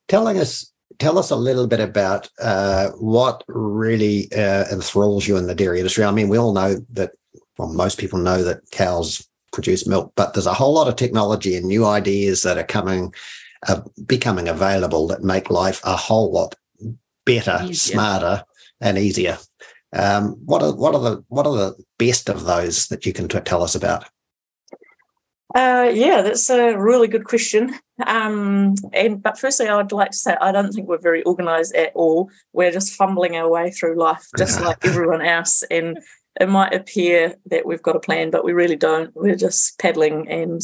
telling 0.07 0.38
us, 0.38 0.71
tell 1.00 1.17
us 1.17 1.31
a 1.31 1.35
little 1.35 1.67
bit 1.67 1.79
about 1.79 2.29
uh, 2.41 2.89
what 2.91 3.43
really 3.47 4.31
uh, 4.33 4.65
enthralls 4.71 5.27
you 5.27 5.38
in 5.38 5.47
the 5.47 5.55
dairy 5.55 5.79
industry. 5.79 6.03
I 6.03 6.12
mean, 6.12 6.29
we 6.29 6.38
all 6.38 6.53
know 6.53 6.77
that, 6.91 7.12
well, 7.57 7.71
most 7.71 8.00
people 8.00 8.19
know 8.19 8.43
that 8.43 8.69
cows 8.71 9.27
produce 9.53 9.88
milk, 9.88 10.12
but 10.15 10.33
there's 10.33 10.45
a 10.45 10.53
whole 10.53 10.74
lot 10.74 10.88
of 10.88 10.95
technology 10.95 11.55
and 11.55 11.65
new 11.65 11.85
ideas 11.85 12.43
that 12.43 12.57
are 12.57 12.65
coming, 12.65 13.13
uh, 13.67 13.81
becoming 14.05 14.47
available 14.47 15.07
that 15.07 15.24
make 15.24 15.50
life 15.50 15.81
a 15.83 15.95
whole 15.95 16.31
lot 16.31 16.55
better, 17.25 17.59
easier. 17.63 17.93
smarter, 17.93 18.43
and 18.81 18.97
easier. 18.97 19.38
Um, 19.93 20.31
what 20.43 20.62
are 20.62 20.75
what 20.75 20.93
are 20.93 21.01
the 21.01 21.24
what 21.29 21.47
are 21.47 21.55
the 21.55 21.83
best 21.97 22.29
of 22.29 22.43
those 22.43 22.88
that 22.88 23.05
you 23.05 23.13
can 23.13 23.29
t- 23.29 23.39
tell 23.39 23.63
us 23.63 23.75
about? 23.75 24.05
Uh, 25.53 25.91
yeah, 25.93 26.21
that's 26.21 26.49
a 26.49 26.75
really 26.75 27.07
good 27.07 27.25
question. 27.25 27.75
Um, 28.05 28.75
and 28.93 29.21
but 29.21 29.37
firstly, 29.37 29.67
I'd 29.67 29.91
like 29.91 30.11
to 30.11 30.17
say 30.17 30.35
I 30.41 30.51
don't 30.51 30.71
think 30.71 30.87
we're 30.87 30.97
very 30.97 31.23
organised 31.25 31.75
at 31.75 31.91
all. 31.93 32.29
We're 32.51 32.71
just 32.71 32.93
fumbling 32.93 33.35
our 33.35 33.49
way 33.49 33.71
through 33.71 33.97
life, 33.97 34.25
just 34.37 34.59
like 34.61 34.83
everyone 34.83 35.21
else. 35.21 35.63
And 35.69 35.99
it 36.41 36.49
might 36.49 36.73
appear 36.73 37.35
that 37.45 37.65
we've 37.65 37.81
got 37.81 37.95
a 37.95 38.01
plan, 38.01 38.31
but 38.31 38.43
we 38.43 38.53
really 38.53 38.75
don't. 38.75 39.15
We're 39.15 39.37
just 39.37 39.79
paddling, 39.79 40.29
and 40.29 40.61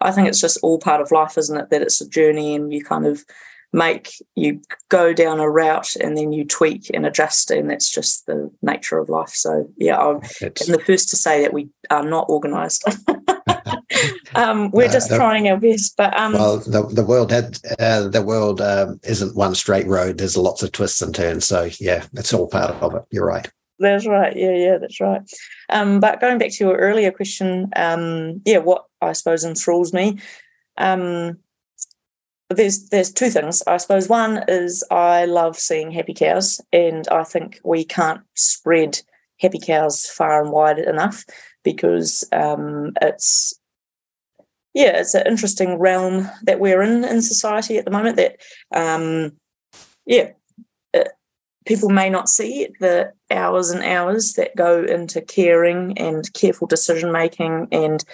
I 0.00 0.10
think 0.10 0.28
it's 0.28 0.40
just 0.40 0.58
all 0.62 0.78
part 0.78 1.00
of 1.00 1.12
life, 1.12 1.38
isn't 1.38 1.56
it? 1.56 1.70
That 1.70 1.82
it's 1.82 2.00
a 2.00 2.08
journey, 2.08 2.54
and 2.54 2.72
you 2.72 2.84
kind 2.84 3.06
of 3.06 3.24
make 3.74 4.14
you 4.36 4.60
go 4.88 5.12
down 5.12 5.40
a 5.40 5.50
route 5.50 5.96
and 5.96 6.16
then 6.16 6.32
you 6.32 6.44
tweak 6.44 6.88
and 6.94 7.04
adjust 7.04 7.50
and 7.50 7.68
that's 7.68 7.90
just 7.90 8.24
the 8.26 8.48
nature 8.62 8.98
of 8.98 9.08
life. 9.08 9.30
So 9.30 9.68
yeah 9.76 9.98
i'm, 9.98 10.20
the 10.20 10.82
first 10.86 11.10
to 11.10 11.16
say 11.16 11.42
that 11.42 11.52
we 11.52 11.68
are 11.90 12.04
not 12.04 12.26
organized. 12.28 12.84
Um, 14.34 14.70
we're 14.72 14.88
just 14.88 15.10
uh, 15.10 15.14
the, 15.14 15.18
trying 15.18 15.48
our 15.48 15.56
best 15.56 15.96
but 15.96 16.18
um, 16.18 16.32
well 16.32 16.58
the, 16.58 16.82
the 16.88 17.04
world 17.04 17.30
had 17.30 17.58
uh, 17.78 18.08
the 18.08 18.22
world 18.22 18.60
um, 18.60 18.98
isn't 19.04 19.36
one 19.36 19.54
straight 19.54 19.86
road. 19.86 20.18
There's 20.18 20.36
lots 20.36 20.62
of 20.62 20.72
twists 20.72 21.00
and 21.00 21.14
turns. 21.14 21.44
So 21.44 21.70
yeah 21.78 22.04
it's 22.14 22.32
all 22.34 22.48
part 22.48 22.70
of 22.70 22.94
it. 22.94 23.04
You're 23.10 23.26
right. 23.26 23.48
That's 23.78 24.06
right. 24.06 24.36
Yeah 24.36 24.56
yeah 24.56 24.78
that's 24.78 25.00
right. 25.00 25.22
Um, 25.70 26.00
but 26.00 26.20
going 26.20 26.38
back 26.38 26.50
to 26.50 26.64
your 26.64 26.76
earlier 26.76 27.12
question 27.12 27.70
um, 27.76 28.42
yeah 28.44 28.58
what 28.58 28.84
i 29.00 29.12
suppose 29.12 29.44
enthralls 29.44 29.92
me 29.92 30.18
um, 30.76 31.38
there's 32.50 32.88
there's 32.88 33.12
two 33.12 33.30
things. 33.30 33.62
I 33.66 33.78
suppose 33.78 34.08
one 34.08 34.44
is 34.48 34.84
i 34.90 35.24
love 35.24 35.58
seeing 35.58 35.90
happy 35.90 36.14
cows 36.14 36.60
and 36.72 37.08
i 37.08 37.24
think 37.24 37.60
we 37.64 37.84
can't 37.84 38.20
spread 38.34 39.00
happy 39.40 39.58
cows 39.58 40.06
far 40.06 40.42
and 40.42 40.52
wide 40.52 40.78
enough 40.78 41.24
because 41.62 42.24
um, 42.32 42.92
it's 43.00 43.58
yeah 44.74 44.98
it's 44.98 45.14
an 45.14 45.26
interesting 45.26 45.78
realm 45.78 46.28
that 46.42 46.60
we're 46.60 46.82
in 46.82 47.04
in 47.04 47.22
society 47.22 47.78
at 47.78 47.84
the 47.84 47.90
moment 47.90 48.16
that 48.16 48.36
um, 48.74 49.32
yeah 50.06 50.30
it, 50.92 51.08
uh, 51.08 51.10
people 51.66 51.88
may 51.88 52.10
not 52.10 52.28
see 52.28 52.68
the 52.80 53.12
hours 53.30 53.70
and 53.70 53.84
hours 53.84 54.34
that 54.34 54.54
go 54.54 54.84
into 54.84 55.20
caring 55.20 55.96
and 55.98 56.32
careful 56.34 56.66
decision 56.66 57.10
making 57.10 57.66
and 57.72 58.04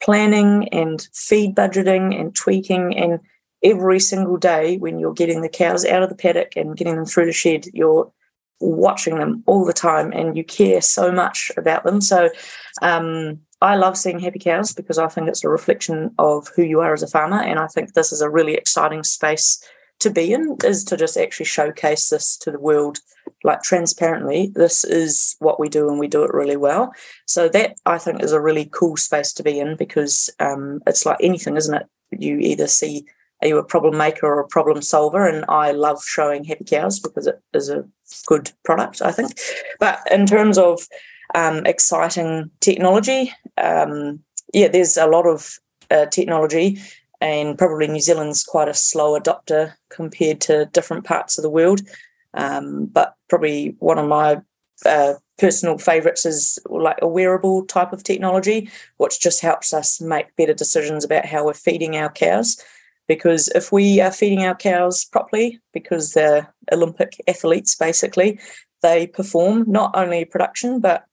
planning 0.00 0.68
and 0.68 1.08
feed 1.12 1.54
budgeting 1.54 2.18
and 2.18 2.34
tweaking 2.34 2.96
and 2.96 3.20
every 3.62 4.00
single 4.00 4.36
day 4.36 4.78
when 4.78 4.98
you're 4.98 5.12
getting 5.12 5.42
the 5.42 5.48
cows 5.48 5.84
out 5.84 6.02
of 6.02 6.08
the 6.08 6.14
paddock 6.14 6.56
and 6.56 6.76
getting 6.76 6.96
them 6.96 7.04
through 7.04 7.26
the 7.26 7.32
shed, 7.32 7.66
you're 7.72 8.10
watching 8.60 9.18
them 9.18 9.42
all 9.46 9.64
the 9.64 9.72
time 9.72 10.12
and 10.12 10.36
you 10.36 10.44
care 10.44 10.80
so 10.80 11.10
much 11.10 11.50
about 11.56 11.84
them. 11.84 12.00
So 12.00 12.30
um, 12.82 13.40
I 13.60 13.76
love 13.76 13.96
seeing 13.96 14.18
happy 14.18 14.38
cows 14.38 14.72
because 14.72 14.98
I 14.98 15.08
think 15.08 15.28
it's 15.28 15.44
a 15.44 15.48
reflection 15.48 16.14
of 16.18 16.48
who 16.54 16.62
you 16.62 16.80
are 16.80 16.92
as 16.92 17.02
a 17.02 17.08
farmer. 17.08 17.40
And 17.40 17.58
I 17.58 17.66
think 17.66 17.92
this 17.92 18.12
is 18.12 18.20
a 18.20 18.30
really 18.30 18.54
exciting 18.54 19.02
space 19.02 19.62
to 20.00 20.10
be 20.10 20.32
in, 20.32 20.56
is 20.64 20.84
to 20.84 20.96
just 20.96 21.16
actually 21.18 21.46
showcase 21.46 22.08
this 22.08 22.36
to 22.38 22.50
the 22.50 22.58
world 22.58 23.00
like 23.44 23.62
transparently. 23.62 24.50
This 24.54 24.84
is 24.84 25.36
what 25.40 25.60
we 25.60 25.68
do 25.68 25.88
and 25.88 25.98
we 25.98 26.08
do 26.08 26.22
it 26.22 26.32
really 26.32 26.56
well. 26.56 26.92
So 27.26 27.48
that 27.50 27.76
I 27.86 27.98
think 27.98 28.22
is 28.22 28.32
a 28.32 28.40
really 28.40 28.68
cool 28.72 28.96
space 28.96 29.32
to 29.34 29.42
be 29.42 29.58
in 29.58 29.76
because 29.76 30.30
um, 30.38 30.80
it's 30.86 31.04
like 31.04 31.18
anything, 31.20 31.56
isn't 31.56 31.74
it? 31.74 31.86
You 32.18 32.38
either 32.38 32.66
see 32.66 33.06
are 33.42 33.48
you 33.48 33.58
a 33.58 33.64
problem 33.64 33.96
maker 33.96 34.26
or 34.26 34.40
a 34.40 34.48
problem 34.48 34.82
solver? 34.82 35.26
And 35.26 35.44
I 35.48 35.72
love 35.72 36.02
showing 36.04 36.44
happy 36.44 36.64
cows 36.64 37.00
because 37.00 37.26
it 37.26 37.40
is 37.54 37.68
a 37.68 37.88
good 38.26 38.52
product, 38.64 39.00
I 39.02 39.12
think. 39.12 39.38
But 39.78 40.00
in 40.10 40.26
terms 40.26 40.58
of 40.58 40.86
um, 41.34 41.64
exciting 41.66 42.50
technology, 42.60 43.32
um, 43.56 44.20
yeah, 44.52 44.68
there's 44.68 44.96
a 44.96 45.06
lot 45.06 45.26
of 45.26 45.58
uh, 45.90 46.06
technology, 46.06 46.78
and 47.20 47.56
probably 47.56 47.86
New 47.86 48.00
Zealand's 48.00 48.44
quite 48.44 48.68
a 48.68 48.74
slow 48.74 49.18
adopter 49.18 49.74
compared 49.90 50.40
to 50.42 50.66
different 50.66 51.04
parts 51.04 51.38
of 51.38 51.42
the 51.42 51.50
world. 51.50 51.82
Um, 52.34 52.86
but 52.86 53.14
probably 53.28 53.76
one 53.78 53.98
of 53.98 54.08
my 54.08 54.40
uh, 54.84 55.14
personal 55.38 55.78
favorites 55.78 56.24
is 56.26 56.58
like 56.66 56.98
a 57.02 57.08
wearable 57.08 57.66
type 57.66 57.92
of 57.92 58.04
technology, 58.04 58.70
which 58.98 59.20
just 59.20 59.40
helps 59.40 59.72
us 59.72 60.00
make 60.00 60.36
better 60.36 60.54
decisions 60.54 61.04
about 61.04 61.26
how 61.26 61.44
we're 61.44 61.54
feeding 61.54 61.96
our 61.96 62.10
cows 62.10 62.62
because 63.10 63.48
if 63.56 63.72
we 63.72 64.00
are 64.00 64.12
feeding 64.12 64.44
our 64.44 64.54
cows 64.54 65.04
properly, 65.04 65.58
because 65.72 66.12
they're 66.12 66.54
Olympic 66.70 67.20
athletes 67.26 67.74
basically, 67.74 68.38
they 68.82 69.08
perform 69.08 69.64
not 69.66 69.90
only 69.94 70.24
production 70.24 70.78
but 70.78 71.06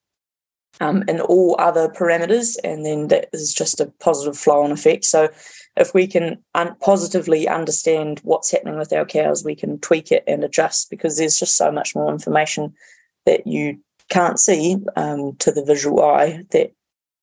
um, 0.80 1.02
in 1.08 1.20
all 1.20 1.56
other 1.58 1.88
parameters, 1.88 2.56
and 2.62 2.86
then 2.86 3.08
that 3.08 3.28
is 3.32 3.52
just 3.52 3.80
a 3.80 3.92
positive 3.98 4.38
flow 4.38 4.62
on 4.62 4.70
effect. 4.70 5.06
So, 5.06 5.28
if 5.76 5.92
we 5.92 6.06
can 6.06 6.38
un- 6.54 6.76
positively 6.80 7.48
understand 7.48 8.20
what's 8.22 8.52
happening 8.52 8.78
with 8.78 8.92
our 8.92 9.04
cows, 9.04 9.44
we 9.44 9.56
can 9.56 9.80
tweak 9.80 10.12
it 10.12 10.22
and 10.28 10.44
adjust 10.44 10.90
because 10.90 11.18
there's 11.18 11.40
just 11.40 11.56
so 11.56 11.72
much 11.72 11.96
more 11.96 12.12
information 12.12 12.74
that 13.26 13.44
you 13.44 13.80
can't 14.08 14.38
see 14.38 14.76
um, 14.94 15.34
to 15.40 15.50
the 15.50 15.64
visual 15.64 16.00
eye 16.00 16.44
that 16.52 16.70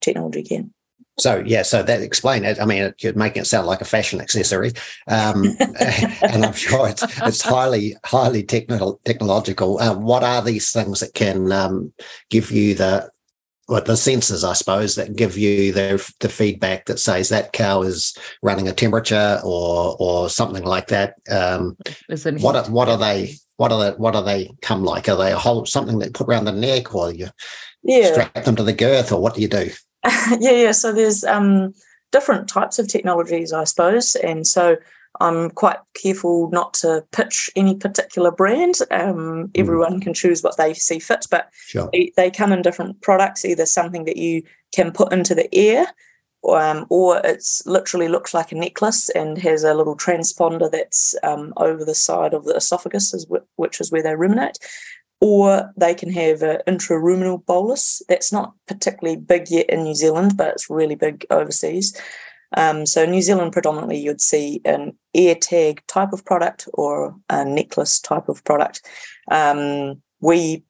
technology 0.02 0.44
can. 0.44 0.75
So 1.18 1.42
yeah, 1.46 1.62
so 1.62 1.82
that 1.82 2.02
explain 2.02 2.44
it. 2.44 2.60
I 2.60 2.66
mean, 2.66 2.94
you're 3.00 3.14
making 3.14 3.44
it 3.44 3.46
sound 3.46 3.68
like 3.68 3.82
a 3.82 3.86
fashion 3.86 4.20
accessory, 4.20 4.74
um, 5.08 5.46
and 5.60 6.46
I'm 6.46 6.54
sure 6.54 6.90
it's 6.90 7.04
it's 7.22 7.42
highly 7.42 7.96
highly 8.04 8.44
technical 8.44 9.00
technological. 9.06 9.80
Uh, 9.80 9.96
what 9.96 10.24
are 10.24 10.42
these 10.42 10.72
things 10.72 11.00
that 11.00 11.14
can 11.14 11.54
um, 11.54 11.94
give 12.30 12.52
you 12.52 12.76
the 12.76 13.10
what 13.68 13.86
the 13.86 13.94
sensors, 13.94 14.48
I 14.48 14.54
suppose, 14.54 14.96
that 14.96 15.16
give 15.16 15.38
you 15.38 15.72
the 15.72 16.14
the 16.20 16.30
feedback 16.30 16.86
that 16.86 17.00
says 17.00 17.30
that 17.30 17.54
cow 17.54 17.82
is 17.82 18.16
running 18.42 18.68
a 18.68 18.74
temperature 18.74 19.40
or 19.44 19.96
or 20.00 20.30
something 20.30 20.64
like 20.64 20.88
that. 20.88 21.16
Um, 21.30 21.78
what 22.42 22.56
are, 22.56 22.70
what 22.70 22.90
are 22.90 22.98
they? 22.98 23.36
What 23.58 23.72
are 23.72 23.92
they? 23.92 23.98
What 23.98 24.16
are 24.16 24.24
they 24.24 24.52
come 24.62 24.84
like? 24.84 25.10
Are 25.10 25.16
they 25.16 25.32
a 25.32 25.38
whole 25.38 25.66
something 25.66 26.00
that 26.00 26.14
put 26.14 26.28
around 26.28 26.46
the 26.46 26.52
neck, 26.52 26.94
or 26.94 27.12
you 27.12 27.30
yeah. 27.84 28.12
strap 28.12 28.44
them 28.44 28.56
to 28.58 28.64
the 28.64 28.74
girth, 28.74 29.12
or 29.12 29.22
what 29.22 29.36
do 29.36 29.42
you 29.42 29.48
do? 29.48 29.70
yeah, 30.40 30.52
yeah. 30.52 30.72
So 30.72 30.92
there's 30.92 31.24
um, 31.24 31.74
different 32.12 32.48
types 32.48 32.80
of 32.80 32.88
technologies, 32.88 33.52
I 33.54 33.64
suppose, 33.64 34.16
and 34.16 34.46
so 34.46 34.78
I'm 35.20 35.50
quite 35.52 35.78
careful 35.94 36.50
not 36.52 36.74
to 36.76 37.06
pitch 37.12 37.50
any 37.56 37.76
particular 37.76 38.32
brand. 38.32 38.76
Um, 38.92 39.16
mm. 39.16 39.52
Everyone 39.56 40.00
can 40.00 40.14
choose 40.14 40.44
what 40.44 40.58
they 40.58 40.74
see 40.74 41.00
fit, 41.00 41.26
but 41.32 41.50
sure. 41.66 41.90
they, 41.94 42.12
they, 42.18 42.32
come 42.32 42.52
in 42.52 42.62
different 42.62 43.02
products. 43.02 43.46
Either 43.46 43.66
something 43.66 44.06
that 44.06 44.18
you 44.18 44.44
can 44.74 44.92
put 44.92 45.14
into 45.14 45.34
the 45.34 45.48
ear, 45.58 45.88
um, 46.48 46.86
or 46.90 47.22
it's 47.24 47.66
literally 47.66 48.08
looks 48.08 48.34
like 48.34 48.52
a 48.52 48.56
necklace 48.56 49.10
and 49.10 49.38
has 49.38 49.64
a 49.64 49.74
little 49.74 49.98
transponder 49.98 50.70
that's 50.70 51.16
um, 51.24 51.54
over 51.58 51.86
the 51.86 51.96
side 51.96 52.34
of 52.34 52.46
the 52.46 52.56
esophagus, 52.56 53.26
which 53.56 53.80
is 53.80 53.92
where 53.92 54.04
they 54.04 54.16
ruminate 54.16 54.58
or 55.22 55.72
they 55.78 55.94
can 55.94 56.12
have 56.12 56.42
an 56.42 56.60
intraruminal 56.68 57.46
bolus. 57.46 58.02
That's 58.10 58.32
not 58.32 58.54
particularly 58.68 59.20
big 59.20 59.50
yet 59.50 59.70
in 59.70 59.84
New 59.84 59.96
Zealand, 59.96 60.38
but 60.38 60.50
it's 60.50 60.70
really 60.70 60.96
big 60.96 61.26
overseas. 61.30 62.00
Um, 62.58 62.86
so 62.86 63.06
New 63.06 63.22
Zealand 63.22 63.52
predominantly 63.52 63.98
you'd 63.98 64.22
see 64.22 64.62
an 64.66 64.98
ear 65.14 65.36
tag 65.36 65.82
type 65.88 66.14
of 66.14 66.26
product 66.26 66.68
or 66.74 67.16
a 67.30 67.44
necklace 67.44 68.00
type 68.00 68.30
of 68.30 68.44
product. 68.44 68.82
Um, 69.30 70.02
we 70.22 70.64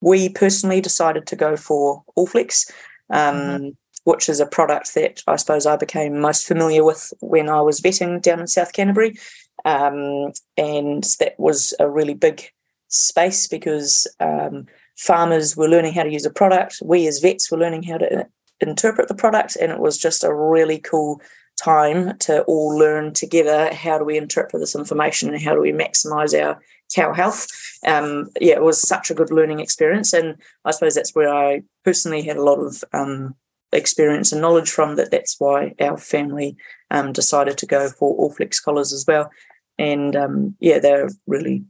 we 0.00 0.28
personally 0.28 0.80
decided 0.80 1.26
to 1.28 1.36
go 1.36 1.56
for 1.56 2.02
Allflex, 2.16 2.70
um, 3.10 3.36
mm-hmm. 3.36 3.68
which 4.04 4.28
is 4.28 4.40
a 4.40 4.46
product 4.46 4.94
that 4.94 5.22
I 5.26 5.36
suppose 5.36 5.66
I 5.66 5.76
became 5.76 6.20
most 6.20 6.46
familiar 6.46 6.84
with 6.84 7.12
when 7.20 7.48
I 7.48 7.60
was 7.60 7.80
vetting 7.80 8.20
down 8.20 8.40
in 8.40 8.46
South 8.46 8.72
Canterbury, 8.72 9.16
um, 9.64 10.32
and 10.56 11.04
that 11.20 11.34
was 11.38 11.74
a 11.80 11.88
really 11.88 12.14
big 12.14 12.50
space 12.92 13.48
because 13.48 14.06
um, 14.20 14.66
farmers 14.96 15.56
were 15.56 15.68
learning 15.68 15.94
how 15.94 16.04
to 16.04 16.12
use 16.12 16.26
a 16.26 16.30
product. 16.30 16.78
We 16.82 17.06
as 17.06 17.18
vets 17.18 17.50
were 17.50 17.58
learning 17.58 17.84
how 17.84 17.98
to 17.98 18.26
interpret 18.60 19.08
the 19.08 19.14
product, 19.14 19.56
and 19.56 19.72
it 19.72 19.80
was 19.80 19.98
just 19.98 20.22
a 20.24 20.34
really 20.34 20.78
cool 20.78 21.20
time 21.62 22.16
to 22.18 22.42
all 22.42 22.76
learn 22.76 23.12
together 23.12 23.72
how 23.74 23.98
do 23.98 24.04
we 24.04 24.16
interpret 24.16 24.60
this 24.60 24.74
information 24.74 25.28
and 25.28 25.42
how 25.42 25.54
do 25.54 25.60
we 25.60 25.72
maximize 25.72 26.38
our 26.40 26.60
cow 26.94 27.12
health. 27.12 27.46
Um, 27.86 28.30
yeah, 28.40 28.54
it 28.54 28.62
was 28.62 28.80
such 28.80 29.10
a 29.10 29.14
good 29.14 29.30
learning 29.30 29.60
experience, 29.60 30.12
and 30.12 30.36
I 30.64 30.70
suppose 30.70 30.94
that's 30.94 31.14
where 31.14 31.32
I 31.32 31.62
personally 31.84 32.22
had 32.22 32.36
a 32.36 32.42
lot 32.42 32.58
of 32.58 32.84
um, 32.92 33.34
experience 33.72 34.32
and 34.32 34.40
knowledge 34.40 34.70
from. 34.70 34.96
That 34.96 35.10
that's 35.10 35.36
why 35.38 35.74
our 35.80 35.96
family 35.96 36.56
um, 36.90 37.12
decided 37.12 37.58
to 37.58 37.66
go 37.66 37.88
for 37.88 38.16
Allflex 38.18 38.62
collars 38.62 38.92
as 38.92 39.04
well, 39.06 39.30
and 39.78 40.14
um, 40.14 40.56
yeah, 40.60 40.78
they're 40.78 41.10
really, 41.26 41.64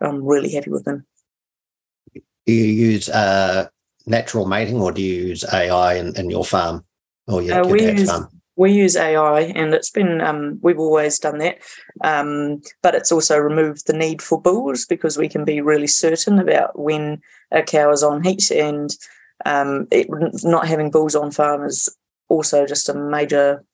I'm 0.00 0.24
really 0.24 0.52
happy 0.52 0.70
with 0.70 0.84
them. 0.84 1.06
Do 2.14 2.52
you 2.52 2.64
use 2.64 3.08
uh, 3.08 3.68
natural 4.06 4.46
mating, 4.46 4.80
or 4.80 4.92
do 4.92 5.02
you 5.02 5.28
use 5.28 5.44
AI 5.52 5.94
in, 5.94 6.14
in 6.16 6.30
your 6.30 6.44
farm 6.44 6.84
or 7.26 7.42
your, 7.42 7.64
uh, 7.64 7.66
your 7.68 7.76
dad's 7.78 8.00
use, 8.00 8.10
farm? 8.10 8.28
we 8.56 8.72
use 8.72 8.96
AI, 8.96 9.40
and 9.40 9.74
it's 9.74 9.90
been 9.90 10.20
um, 10.20 10.58
we've 10.62 10.78
always 10.78 11.18
done 11.18 11.38
that, 11.38 11.58
um, 12.02 12.60
but 12.82 12.94
it's 12.94 13.10
also 13.10 13.38
removed 13.38 13.86
the 13.86 13.92
need 13.92 14.22
for 14.22 14.40
bulls 14.40 14.84
because 14.84 15.16
we 15.16 15.28
can 15.28 15.44
be 15.44 15.60
really 15.60 15.86
certain 15.86 16.38
about 16.38 16.78
when 16.78 17.20
a 17.50 17.62
cow 17.62 17.90
is 17.90 18.02
on 18.02 18.22
heat, 18.22 18.50
and 18.50 18.90
um, 19.46 19.88
it, 19.90 20.06
not 20.44 20.68
having 20.68 20.90
bulls 20.90 21.14
on 21.14 21.30
farm 21.30 21.64
is 21.64 21.88
also 22.28 22.66
just 22.66 22.88
a 22.88 22.94
major 22.94 23.64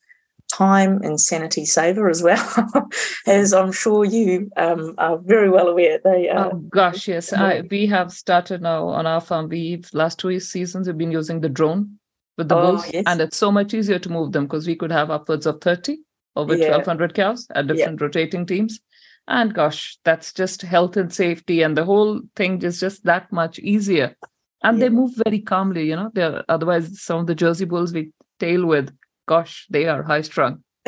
time 0.51 1.01
and 1.03 1.21
sanity 1.21 1.65
saver 1.65 2.09
as 2.09 2.23
well, 2.23 2.89
as 3.27 3.53
I'm 3.53 3.73
sure 3.73 4.05
you 4.05 4.51
um, 4.57 4.95
are 4.99 5.19
very 5.19 5.51
well 5.51 5.69
aware. 5.69 6.01
They 6.03 6.29
are. 6.29 6.51
oh 6.53 6.57
gosh, 6.57 7.09
yes, 7.09 7.33
I, 7.33 7.63
we 7.71 7.87
have 7.87 8.13
started 8.13 8.63
now 8.63 8.89
on 8.89 9.07
our 9.07 9.21
farm. 9.21 9.49
We 9.49 9.83
last 9.93 10.19
two 10.19 10.39
seasons 10.41 10.87
we've 10.87 10.99
been 10.99 11.13
using 11.13 11.41
the 11.41 11.49
drone 11.49 11.99
with 12.37 12.49
the 12.49 12.57
oh, 12.57 12.73
bulls, 12.73 12.91
yes. 12.93 13.05
and 13.07 13.21
it's 13.21 13.37
so 13.37 13.53
much 13.53 13.75
easier 13.75 13.99
to 13.99 14.09
move 14.11 14.33
them 14.33 14.45
because 14.45 14.67
we 14.67 14.77
could 14.77 14.93
have 14.93 15.11
upwards 15.11 15.47
of 15.47 15.61
30 15.61 15.99
over 16.37 16.55
yeah. 16.55 16.71
1200 16.71 17.15
cows 17.15 17.47
at 17.55 17.67
different 17.67 18.01
yeah. 18.01 18.05
rotating 18.05 18.47
teams. 18.47 18.81
And 19.29 19.55
gosh, 19.55 19.99
that's 20.05 20.33
just 20.33 20.63
health 20.63 20.97
and 20.97 21.13
safety, 21.13 21.63
and 21.63 21.77
the 21.77 21.85
whole 21.85 22.21
thing 22.35 22.63
is 22.63 22.81
just 22.81 23.05
that 23.05 23.33
much 23.33 23.59
easier. 23.61 24.17
And 24.63 24.79
yeah. 24.79 24.85
they 24.85 24.89
move 24.91 25.13
very 25.25 25.41
calmly, 25.41 25.87
you 25.87 25.97
know. 25.97 26.11
They're 26.13 26.45
otherwise 26.49 27.01
some 27.01 27.21
of 27.21 27.27
the 27.27 27.35
Jersey 27.35 27.65
bulls 27.65 27.93
we 27.93 28.13
tail 28.39 28.67
with, 28.67 28.93
gosh, 29.31 29.67
they 29.71 29.87
are 29.87 30.03
high 30.03 30.23
strung. 30.23 30.65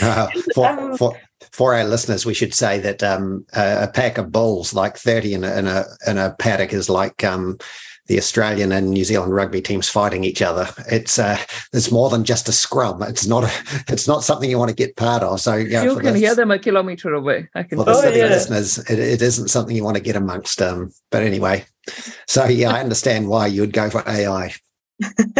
uh, 0.00 0.28
for, 0.54 0.66
um, 0.66 0.96
for, 0.96 1.14
for 1.52 1.74
our 1.74 1.84
listeners, 1.84 2.24
we 2.24 2.32
should 2.32 2.54
say 2.54 2.80
that 2.80 3.02
um, 3.02 3.44
a, 3.54 3.82
a, 3.82 3.88
pack 3.88 4.16
of 4.16 4.32
bulls, 4.32 4.72
like 4.72 4.96
30 4.96 5.34
in 5.34 5.44
a, 5.44 5.58
in 5.58 5.66
a, 5.66 5.84
in 6.06 6.16
a 6.16 6.34
paddock, 6.38 6.72
is 6.72 6.88
like 6.88 7.22
um, 7.22 7.58
the 8.06 8.16
Australian 8.16 8.72
and 8.72 8.90
New 8.90 9.04
Zealand 9.04 9.34
rugby 9.34 9.60
teams 9.60 9.90
fighting 9.90 10.24
each 10.24 10.40
other. 10.40 10.68
It's 10.90 11.18
uh, 11.18 11.36
it's 11.74 11.92
more 11.92 12.08
than 12.08 12.24
just 12.24 12.48
a 12.48 12.52
scrum. 12.52 13.02
It's 13.02 13.26
not 13.26 13.44
a, 13.44 13.52
it's 13.88 14.08
not 14.08 14.24
something 14.24 14.48
you 14.48 14.58
want 14.58 14.70
to 14.70 14.74
get 14.74 14.96
part 14.96 15.22
of. 15.22 15.38
So 15.38 15.56
you, 15.56 15.82
you 15.82 15.96
can 15.96 16.14
the, 16.14 16.18
hear 16.18 16.34
them 16.34 16.50
a 16.50 16.58
kilometre 16.58 17.12
away. 17.12 17.50
I 17.54 17.64
can. 17.64 17.76
For 17.76 17.84
the 17.84 17.92
oh, 17.92 18.00
city 18.00 18.20
yeah. 18.20 18.28
listeners, 18.28 18.78
it, 18.78 18.98
it 18.98 19.20
isn't 19.20 19.48
something 19.48 19.76
you 19.76 19.84
want 19.84 19.98
to 19.98 20.02
get 20.02 20.16
amongst. 20.16 20.62
Um, 20.62 20.90
but 21.10 21.22
anyway, 21.22 21.66
so 22.26 22.46
yeah, 22.46 22.72
I 22.72 22.80
understand 22.80 23.28
why 23.28 23.48
you 23.48 23.60
would 23.60 23.74
go 23.74 23.90
for 23.90 24.02
AI. 24.08 24.54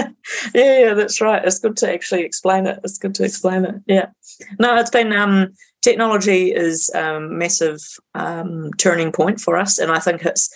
yeah, 0.55 0.79
yeah, 0.81 0.95
that's 0.95 1.21
right. 1.21 1.45
It's 1.45 1.59
good 1.59 1.77
to 1.79 1.93
actually 1.93 2.23
explain 2.23 2.67
it. 2.67 2.81
It's 2.85 2.99
good 2.99 3.15
to 3.17 3.25
explain 3.25 3.65
it. 3.65 3.75
Yeah. 3.87 4.07
No, 4.59 4.77
it's 4.77 4.91
been 4.91 5.13
um, 5.13 5.55
technology 5.83 6.53
is 6.53 6.91
um, 6.95 7.39
massive 7.39 7.81
um, 8.15 8.71
turning 8.79 9.13
point 9.13 9.41
for 9.41 9.57
us, 9.57 9.79
and 9.79 9.93
I 9.93 9.99
think 9.99 10.25
it's 10.25 10.51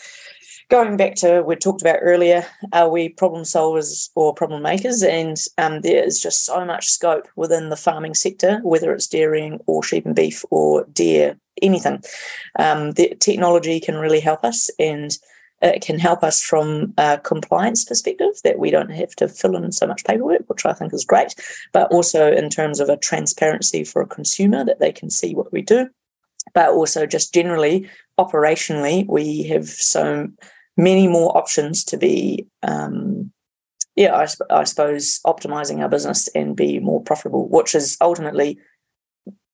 going 0.71 0.97
back 0.97 1.15
to 1.17 1.43
we 1.43 1.57
talked 1.57 1.83
about 1.83 1.99
earlier, 2.03 2.47
are 2.73 2.89
we 2.89 3.09
problem 3.11 3.43
solvers 3.43 4.11
or 4.15 4.35
problem 4.35 4.63
makers? 4.63 5.03
And 5.03 5.37
um, 5.59 5.81
there 5.83 6.03
is 6.03 6.21
just 6.21 6.45
so 6.45 6.65
much 6.65 6.89
scope 6.89 7.29
within 7.37 7.69
the 7.69 7.77
farming 7.77 8.15
sector, 8.15 8.61
whether 8.63 8.93
it's 8.93 9.07
dairying 9.07 9.61
or 9.67 9.83
sheep 9.83 10.07
and 10.07 10.17
beef 10.17 10.45
or 10.51 10.85
deer, 10.93 11.39
anything. 11.63 12.03
Um, 12.59 12.93
the 12.93 13.15
technology 13.21 13.81
can 13.81 13.97
really 13.97 14.21
help 14.21 14.45
us 14.45 14.71
and 14.79 15.17
it 15.63 15.83
can 15.83 15.99
help 15.99 16.23
us 16.23 16.43
from 16.43 16.93
a 16.99 17.19
compliance 17.19 17.85
perspective 17.85 18.35
that 18.45 18.59
we 18.59 18.71
don't 18.71 18.91
have 18.91 19.15
to 19.17 19.29
fill 19.29 19.57
in 19.57 19.73
so 19.73 19.87
much 19.87 20.05
paperwork, 20.05 20.43
which 20.49 20.67
I 20.67 20.73
think 20.73 20.93
is 20.93 21.05
great, 21.05 21.35
but 21.73 21.91
also 21.91 22.31
in 22.31 22.51
terms 22.51 22.81
of 22.81 22.89
a 22.89 22.97
transparency 22.97 23.85
for 23.85 24.03
a 24.03 24.07
consumer 24.07 24.65
that 24.65 24.81
they 24.81 24.93
can 24.93 25.11
see 25.11 25.35
what 25.35 25.53
we 25.53 25.63
do. 25.63 25.89
But 26.53 26.71
also, 26.71 27.07
just 27.07 27.33
generally, 27.33 27.89
operationally, 28.19 29.07
we 29.09 29.45
have 29.45 29.67
so 29.67 30.29
many 30.77 31.09
more 31.09 31.37
options 31.37 31.85
to 31.85 31.97
be, 31.97 32.47
um, 32.63 33.33
yeah, 33.97 34.15
I, 34.15 34.27
I 34.51 34.65
suppose, 34.65 35.21
optimizing 35.27 35.81
our 35.81 35.89
business 35.89 36.29
and 36.35 36.55
be 36.55 36.81
more 36.81 37.03
profitable, 37.03 37.49
which 37.49 37.75
is 37.75 37.97
ultimately 38.01 38.59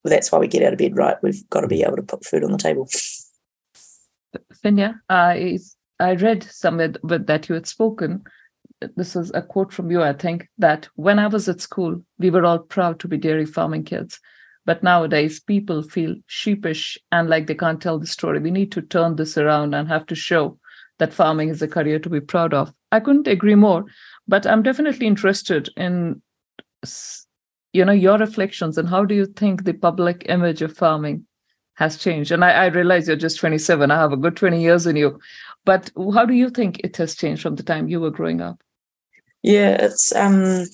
that's 0.03 0.33
why 0.33 0.39
we 0.39 0.49
get 0.49 0.63
out 0.63 0.73
of 0.73 0.79
bed, 0.79 0.97
right? 0.97 1.17
We've 1.23 1.49
got 1.51 1.61
to 1.61 1.69
be 1.69 1.83
able 1.83 1.97
to 1.97 2.03
put 2.03 2.25
food 2.25 2.43
on 2.43 2.53
the 2.53 2.59
table. 2.59 2.89
Finja, 4.65 5.01
I 5.09 5.59
I 6.01 6.15
read 6.15 6.43
somewhere 6.43 6.95
that 7.03 7.49
you 7.49 7.55
had 7.55 7.67
spoken. 7.67 8.25
This 8.97 9.15
is 9.15 9.31
a 9.35 9.43
quote 9.43 9.73
from 9.73 9.91
you, 9.91 10.03
I 10.03 10.15
think, 10.15 10.49
that 10.59 10.89
when 10.97 11.19
I 11.19 11.27
was 11.27 11.49
at 11.49 11.61
school, 11.61 12.03
we 12.19 12.31
were 12.31 12.45
all 12.45 12.59
proud 12.59 12.99
to 13.01 13.09
be 13.09 13.19
dairy 13.19 13.47
farming 13.47 13.85
kids. 13.85 14.19
But 14.65 14.83
nowadays, 14.83 15.41
people 15.41 15.83
feel 15.83 16.17
sheepish 16.27 16.99
and 17.13 17.29
like 17.29 17.47
they 17.47 17.55
can't 17.55 17.81
tell 17.81 17.99
the 17.99 18.07
story. 18.07 18.41
We 18.41 18.51
need 18.51 18.73
to 18.73 18.83
turn 18.83 19.17
this 19.17 19.37
around 19.37 19.75
and 19.75 19.89
have 19.89 20.07
to 20.07 20.15
show 20.15 20.59
that 20.99 21.15
farming 21.15 21.49
is 21.49 21.63
a 21.63 21.69
career 21.69 21.99
to 21.99 22.09
be 22.09 22.21
proud 22.21 22.55
of. 22.55 22.73
I 22.93 23.01
couldn't 23.01 23.29
agree 23.29 23.55
more, 23.55 23.85
but 24.27 24.47
I'm 24.47 24.63
definitely 24.63 25.07
interested 25.07 25.71
in 25.77 26.23
you 27.73 27.85
know 27.85 27.93
your 27.93 28.19
reflections 28.19 28.79
and 28.79 28.89
how 28.89 29.05
do 29.05 29.15
you 29.15 29.27
think 29.27 29.65
the 29.65 29.73
public 29.73 30.25
image 30.29 30.63
of 30.63 30.77
farming 30.77 31.27
has 31.75 31.97
changed 31.97 32.33
and 32.33 32.45
I, 32.45 32.51
I, 32.51 32.67
realize 32.67 33.07
you're 33.07 33.17
just 33.17 33.39
27 33.39 33.91
i 33.91 33.97
have 33.97 34.13
a 34.13 34.17
good 34.17 34.37
20 34.37 34.61
years 34.61 34.87
in 34.87 34.97
you 34.97 35.21
but 35.65 35.91
how 36.15 36.25
do 36.25 36.35
you 36.35 36.51
think 36.51 36.81
it 36.81 36.97
has 36.97 37.15
changed 37.15 37.43
from 37.43 37.57
the 37.57 37.63
time 37.63 37.89
you 37.89 38.01
were 38.01 38.11
growing 38.11 38.41
up 38.41 38.61
yeah 39.43 39.71
it's 39.71 40.15
um 40.15 40.65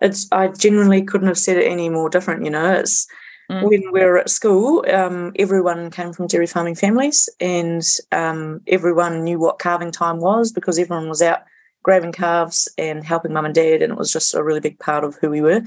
it's 0.00 0.26
i 0.32 0.48
genuinely 0.48 1.02
couldn't 1.02 1.28
have 1.28 1.38
said 1.38 1.56
it 1.56 1.70
any 1.70 1.88
more 1.88 2.08
different 2.08 2.44
you 2.44 2.50
know 2.50 2.72
it's 2.72 3.06
Mm. 3.50 3.62
When 3.64 3.92
we 3.92 4.00
were 4.04 4.18
at 4.18 4.30
school, 4.30 4.84
um, 4.88 5.32
everyone 5.36 5.90
came 5.90 6.12
from 6.12 6.28
dairy 6.28 6.46
farming 6.46 6.76
families, 6.76 7.28
and 7.40 7.82
um, 8.12 8.60
everyone 8.68 9.24
knew 9.24 9.40
what 9.40 9.58
calving 9.58 9.90
time 9.90 10.20
was 10.20 10.52
because 10.52 10.78
everyone 10.78 11.08
was 11.08 11.20
out 11.20 11.40
graving 11.82 12.12
calves 12.12 12.72
and 12.78 13.04
helping 13.04 13.32
mum 13.32 13.46
and 13.46 13.54
dad, 13.54 13.82
and 13.82 13.92
it 13.92 13.98
was 13.98 14.12
just 14.12 14.34
a 14.34 14.44
really 14.44 14.60
big 14.60 14.78
part 14.78 15.02
of 15.02 15.16
who 15.16 15.30
we 15.30 15.40
were. 15.40 15.62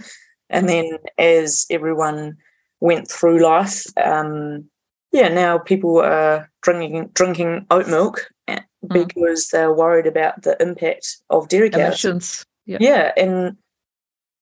And 0.49 0.69
then 0.69 0.97
as 1.17 1.65
everyone 1.69 2.37
went 2.79 3.09
through 3.09 3.43
life, 3.43 3.85
um, 3.97 4.69
yeah, 5.13 5.29
now 5.29 5.57
people 5.57 5.99
are 5.99 6.49
drinking 6.61 7.11
drinking 7.13 7.65
oat 7.71 7.87
milk 7.87 8.29
eh, 8.47 8.59
mm. 8.83 8.93
because 8.93 9.47
they're 9.49 9.73
worried 9.73 10.07
about 10.07 10.41
the 10.41 10.61
impact 10.61 11.17
of 11.29 11.47
dairy 11.47 11.69
cows. 11.69 11.81
Emissions. 11.81 12.45
Yeah. 12.65 12.77
yeah, 12.81 13.11
and 13.15 13.57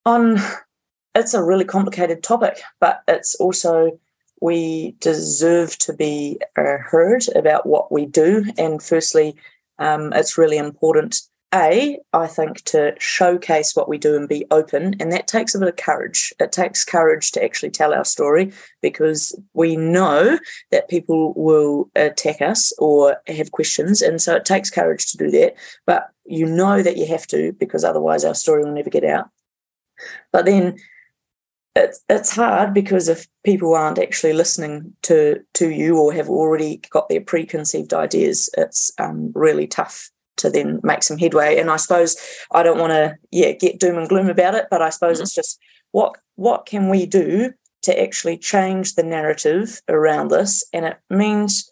on 0.06 0.40
it's 1.14 1.34
a 1.34 1.44
really 1.44 1.66
complicated 1.66 2.24
topic, 2.24 2.62
but 2.80 3.02
it's 3.08 3.36
also 3.36 4.00
we 4.42 4.96
deserve 5.00 5.78
to 5.78 5.94
be 5.94 6.40
uh, 6.58 6.78
heard 6.80 7.24
about 7.36 7.66
what 7.68 7.92
we 7.92 8.06
do. 8.06 8.46
And 8.58 8.82
firstly, 8.82 9.36
um, 9.78 10.12
it's 10.14 10.38
really 10.38 10.58
important, 10.58 11.22
A, 11.54 12.00
I 12.14 12.28
think, 12.28 12.64
to 12.66 12.96
showcase 12.98 13.76
what 13.76 13.90
we 13.90 13.98
do 13.98 14.16
and 14.16 14.28
be 14.28 14.46
open. 14.52 14.96
And 15.00 15.12
that 15.12 15.28
takes 15.28 15.54
a 15.54 15.60
bit 15.60 15.68
of 15.68 15.76
courage. 15.76 16.34
It 16.40 16.52
takes 16.52 16.86
courage 16.86 17.32
to 17.32 17.44
actually 17.44 17.72
tell 17.72 17.94
our 17.94 18.06
story 18.06 18.54
because 18.82 19.38
we 19.54 19.76
know 19.76 20.40
that 20.72 20.90
people 20.90 21.34
will 21.36 21.90
attack 21.96 22.42
us 22.42 22.72
or 22.78 23.18
have 23.28 23.52
questions. 23.52 24.02
And 24.02 24.22
so 24.22 24.36
it 24.36 24.46
takes 24.46 24.70
courage 24.70 25.08
to 25.08 25.18
do 25.18 25.30
that. 25.32 25.56
But 25.86 26.10
you 26.26 26.46
know 26.46 26.82
that 26.82 26.98
you 26.98 27.06
have 27.08 27.28
to 27.28 27.52
because 27.54 27.84
otherwise 27.84 28.24
our 28.24 28.36
story 28.36 28.64
will 28.64 28.74
never 28.74 28.90
get 28.90 29.04
out. 29.04 29.30
But 30.32 30.46
then 30.46 30.78
it's 31.76 32.02
it's 32.10 32.36
hard 32.36 32.74
because 32.74 33.08
if 33.08 33.28
people 33.44 33.74
aren't 33.74 34.00
actually 34.00 34.34
listening 34.34 34.94
to 35.04 35.40
to 35.56 35.70
you 35.70 35.98
or 35.98 36.14
have 36.14 36.30
already 36.30 36.82
got 36.90 37.10
their 37.10 37.22
preconceived 37.22 37.94
ideas, 37.94 38.50
it's 38.58 38.92
um, 39.00 39.32
really 39.34 39.68
tough 39.68 40.11
to 40.38 40.50
then 40.50 40.80
make 40.84 41.04
some 41.04 41.18
headway. 41.18 41.58
And 41.58 41.70
I 41.70 41.78
suppose 41.78 42.16
I 42.52 42.64
don't 42.64 42.80
want 42.80 42.92
to 42.92 43.18
yeah 43.32 43.52
get 43.52 43.80
doom 43.80 43.98
and 43.98 44.10
gloom 44.10 44.30
about 44.30 44.56
it, 44.56 44.68
but 44.70 44.82
I 44.82 44.90
suppose 44.90 45.18
mm-hmm. 45.18 45.24
it's 45.24 45.36
just 45.36 45.60
what 45.92 46.16
what 46.36 46.66
can 46.66 46.90
we 46.90 47.06
do 47.06 47.54
to 47.84 48.02
actually 48.02 48.38
change 48.38 48.96
the 48.96 49.04
narrative 49.04 49.82
around 49.90 50.30
this? 50.30 50.64
And 50.74 50.86
it 50.86 50.98
means 51.10 51.72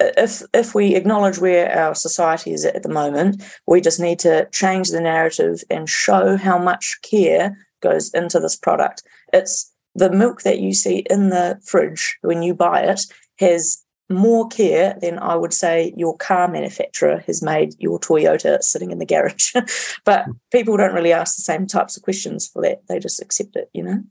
if 0.00 0.42
if 0.54 0.74
we 0.74 0.94
acknowledge 0.94 1.38
where 1.38 1.70
our 1.76 1.94
society 1.94 2.52
is 2.52 2.64
at 2.64 2.82
the 2.82 2.88
moment, 2.88 3.42
we 3.66 3.80
just 3.80 4.00
need 4.00 4.18
to 4.20 4.48
change 4.52 4.90
the 4.90 5.00
narrative 5.00 5.62
and 5.70 5.88
show 5.88 6.36
how 6.36 6.58
much 6.58 6.98
care 7.02 7.56
goes 7.82 8.12
into 8.14 8.40
this 8.40 8.56
product. 8.56 9.02
It's 9.32 9.72
the 9.94 10.10
milk 10.10 10.42
that 10.42 10.60
you 10.60 10.72
see 10.72 11.04
in 11.10 11.30
the 11.30 11.60
fridge 11.64 12.16
when 12.22 12.42
you 12.42 12.54
buy 12.54 12.82
it 12.82 13.02
has 13.38 13.79
more 14.10 14.48
care 14.48 14.98
than 15.00 15.18
I 15.18 15.36
would 15.36 15.54
say 15.54 15.94
your 15.96 16.16
car 16.16 16.48
manufacturer 16.48 17.22
has 17.26 17.42
made 17.42 17.74
your 17.78 17.98
Toyota 17.98 18.62
sitting 18.62 18.90
in 18.90 18.98
the 18.98 19.06
garage. 19.06 19.54
but 20.04 20.26
people 20.52 20.76
don't 20.76 20.94
really 20.94 21.12
ask 21.12 21.36
the 21.36 21.42
same 21.42 21.66
types 21.66 21.96
of 21.96 22.02
questions 22.02 22.48
for 22.48 22.60
that. 22.62 22.86
They 22.88 22.98
just 22.98 23.22
accept 23.22 23.56
it, 23.56 23.70
you 23.72 23.82
know? 23.82 24.02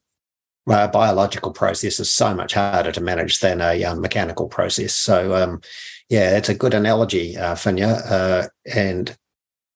Well, 0.66 0.86
a 0.86 0.88
biological 0.88 1.52
process 1.52 2.00
is 2.00 2.12
so 2.12 2.34
much 2.34 2.54
harder 2.54 2.92
to 2.92 3.02
manage 3.02 3.40
than 3.40 3.60
a 3.60 3.84
um, 3.84 4.02
mechanical 4.02 4.48
process. 4.48 4.94
So, 4.94 5.36
um, 5.36 5.62
yeah, 6.10 6.38
it's 6.38 6.50
a 6.50 6.56
good 6.56 6.74
analogy, 6.74 7.36
uh, 7.38 7.56
Finja. 7.56 8.10
Uh, 8.10 8.48
and 8.74 9.18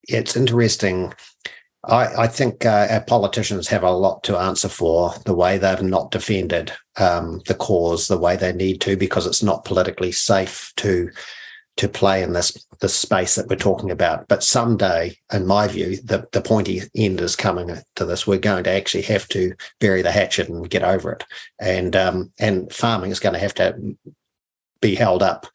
it's 0.04 0.36
interesting 0.36 1.14
I, 1.86 2.24
I 2.24 2.28
think 2.28 2.66
uh, 2.66 2.88
our 2.90 3.02
politicians 3.02 3.68
have 3.68 3.84
a 3.84 3.92
lot 3.92 4.24
to 4.24 4.38
answer 4.38 4.70
for 4.70 5.14
the 5.26 5.34
way 5.34 5.58
they've 5.58 5.82
not 5.82 6.12
defended 6.12 6.72
um, 6.98 7.42
the 7.48 7.56
cause 7.56 8.08
the 8.08 8.18
way 8.18 8.36
they 8.36 8.54
need 8.54 8.80
to 8.82 8.96
because 8.96 9.26
it's 9.28 9.44
not 9.44 9.66
politically 9.66 10.12
safe 10.12 10.72
to 10.78 11.10
to 11.76 11.90
play 11.90 12.22
in 12.22 12.34
this 12.34 12.66
this 12.82 12.94
space 12.94 13.36
that 13.36 13.48
we're 13.48 13.56
talking 13.56 13.90
about. 13.90 14.28
But 14.28 14.44
someday, 14.44 15.18
in 15.34 15.48
my 15.48 15.68
view, 15.68 15.98
the 15.98 16.28
the 16.32 16.42
pointy 16.42 16.84
end 16.96 17.20
is 17.20 17.36
coming 17.36 17.76
to 17.96 18.06
this. 18.06 18.28
We're 18.28 18.38
going 18.38 18.64
to 18.66 18.72
actually 18.72 19.04
have 19.04 19.28
to 19.30 19.54
bury 19.80 20.04
the 20.04 20.12
hatchet 20.12 20.50
and 20.50 20.70
get 20.70 20.84
over 20.84 21.12
it, 21.12 21.24
and 21.60 21.96
um, 21.96 22.32
and 22.40 22.72
farming 22.72 23.12
is 23.12 23.20
going 23.20 23.34
to 23.34 23.40
have 23.40 23.56
to 23.56 23.98
be 24.82 24.96
held 24.96 25.24
up 25.24 25.48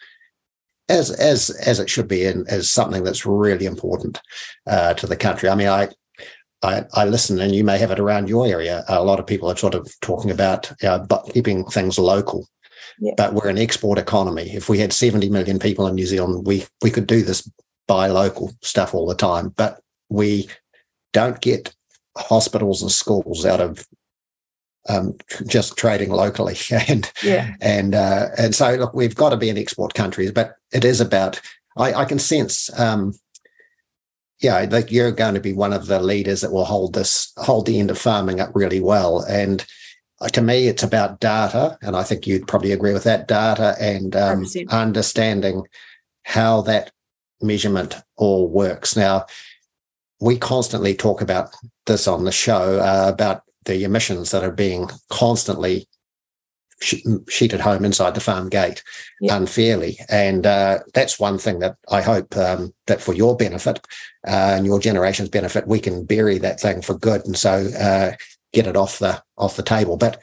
as 0.88 1.10
as 1.10 1.50
as 1.50 1.78
it 1.78 1.88
should 1.88 2.08
be 2.08 2.26
and 2.26 2.48
as 2.48 2.68
something 2.68 3.04
that's 3.04 3.24
really 3.24 3.66
important 3.66 4.20
uh, 4.66 4.94
to 4.94 5.06
the 5.06 5.16
country. 5.16 5.48
I 5.48 5.54
mean, 5.54 5.68
I 5.68 5.88
I, 6.62 6.84
I, 6.94 7.04
listen, 7.04 7.40
and 7.40 7.54
you 7.54 7.62
may 7.62 7.78
have 7.78 7.90
it 7.90 8.00
around 8.00 8.28
your 8.28 8.46
area. 8.46 8.84
A 8.88 9.04
lot 9.04 9.20
of 9.20 9.26
people 9.26 9.50
are 9.50 9.56
sort 9.56 9.74
of 9.74 9.88
talking 10.00 10.30
about 10.30 10.72
uh, 10.82 10.98
but 10.98 11.30
keeping 11.32 11.64
things 11.66 11.98
local. 11.98 12.48
Yeah. 12.98 13.12
But 13.16 13.34
we're 13.34 13.48
an 13.48 13.58
export 13.58 13.98
economy. 13.98 14.50
If 14.54 14.68
we 14.68 14.78
had 14.78 14.92
70 14.92 15.28
million 15.28 15.58
people 15.58 15.86
in 15.86 15.94
New 15.94 16.06
Zealand, 16.06 16.46
we 16.46 16.66
we 16.82 16.90
could 16.90 17.06
do 17.06 17.22
this 17.22 17.48
buy 17.86 18.08
local 18.08 18.52
stuff 18.62 18.92
all 18.92 19.06
the 19.06 19.14
time. 19.14 19.50
But 19.50 19.80
we 20.08 20.48
don't 21.12 21.40
get 21.40 21.74
hospitals 22.16 22.82
and 22.82 22.90
schools 22.90 23.46
out 23.46 23.60
of 23.60 23.86
um, 24.88 25.16
just 25.46 25.76
trading 25.76 26.10
locally. 26.10 26.56
And 26.88 27.10
yeah. 27.22 27.54
and 27.60 27.94
uh, 27.94 28.28
and 28.36 28.54
so 28.54 28.74
look, 28.74 28.94
we've 28.94 29.14
got 29.14 29.30
to 29.30 29.36
be 29.36 29.50
an 29.50 29.58
export 29.58 29.94
country, 29.94 30.30
but 30.30 30.56
it 30.72 30.84
is 30.84 31.00
about. 31.00 31.40
I, 31.76 31.94
I 31.94 32.04
can 32.06 32.18
sense 32.18 32.76
um, 32.76 33.14
yeah, 34.40 34.66
like 34.70 34.92
you're 34.92 35.12
going 35.12 35.34
to 35.34 35.40
be 35.40 35.52
one 35.52 35.72
of 35.72 35.86
the 35.86 36.00
leaders 36.00 36.40
that 36.42 36.52
will 36.52 36.64
hold 36.64 36.94
this, 36.94 37.32
hold 37.36 37.66
the 37.66 37.80
end 37.80 37.90
of 37.90 37.98
farming 37.98 38.40
up 38.40 38.50
really 38.54 38.80
well. 38.80 39.20
And 39.22 39.64
to 40.32 40.40
me, 40.40 40.68
it's 40.68 40.82
about 40.82 41.20
data, 41.20 41.78
and 41.82 41.96
I 41.96 42.02
think 42.02 42.26
you'd 42.26 42.48
probably 42.48 42.72
agree 42.72 42.92
with 42.92 43.04
that 43.04 43.28
data 43.28 43.76
and 43.80 44.14
um, 44.16 44.46
understanding 44.70 45.66
how 46.24 46.62
that 46.62 46.90
measurement 47.40 47.96
all 48.16 48.48
works. 48.48 48.96
Now, 48.96 49.26
we 50.20 50.36
constantly 50.36 50.94
talk 50.94 51.20
about 51.20 51.54
this 51.86 52.08
on 52.08 52.24
the 52.24 52.32
show 52.32 52.80
uh, 52.80 53.08
about 53.12 53.42
the 53.64 53.84
emissions 53.84 54.30
that 54.30 54.42
are 54.42 54.50
being 54.50 54.88
constantly 55.08 55.86
sheeted 56.80 57.60
home 57.60 57.84
inside 57.84 58.14
the 58.14 58.20
farm 58.20 58.48
gate 58.48 58.82
yep. 59.20 59.36
unfairly. 59.36 59.98
And 60.08 60.46
uh, 60.46 60.80
that's 60.94 61.18
one 61.18 61.38
thing 61.38 61.58
that 61.58 61.76
I 61.90 62.00
hope 62.00 62.36
um, 62.36 62.72
that 62.86 63.00
for 63.00 63.14
your 63.14 63.36
benefit 63.36 63.84
uh, 64.26 64.54
and 64.56 64.66
your 64.66 64.78
generation's 64.78 65.28
benefit, 65.28 65.66
we 65.66 65.80
can 65.80 66.04
bury 66.04 66.38
that 66.38 66.60
thing 66.60 66.82
for 66.82 66.96
good. 66.96 67.24
And 67.26 67.36
so 67.36 67.68
uh, 67.78 68.12
get 68.52 68.66
it 68.66 68.76
off 68.76 68.98
the 68.98 69.22
off 69.36 69.56
the 69.56 69.62
table. 69.62 69.96
But 69.96 70.22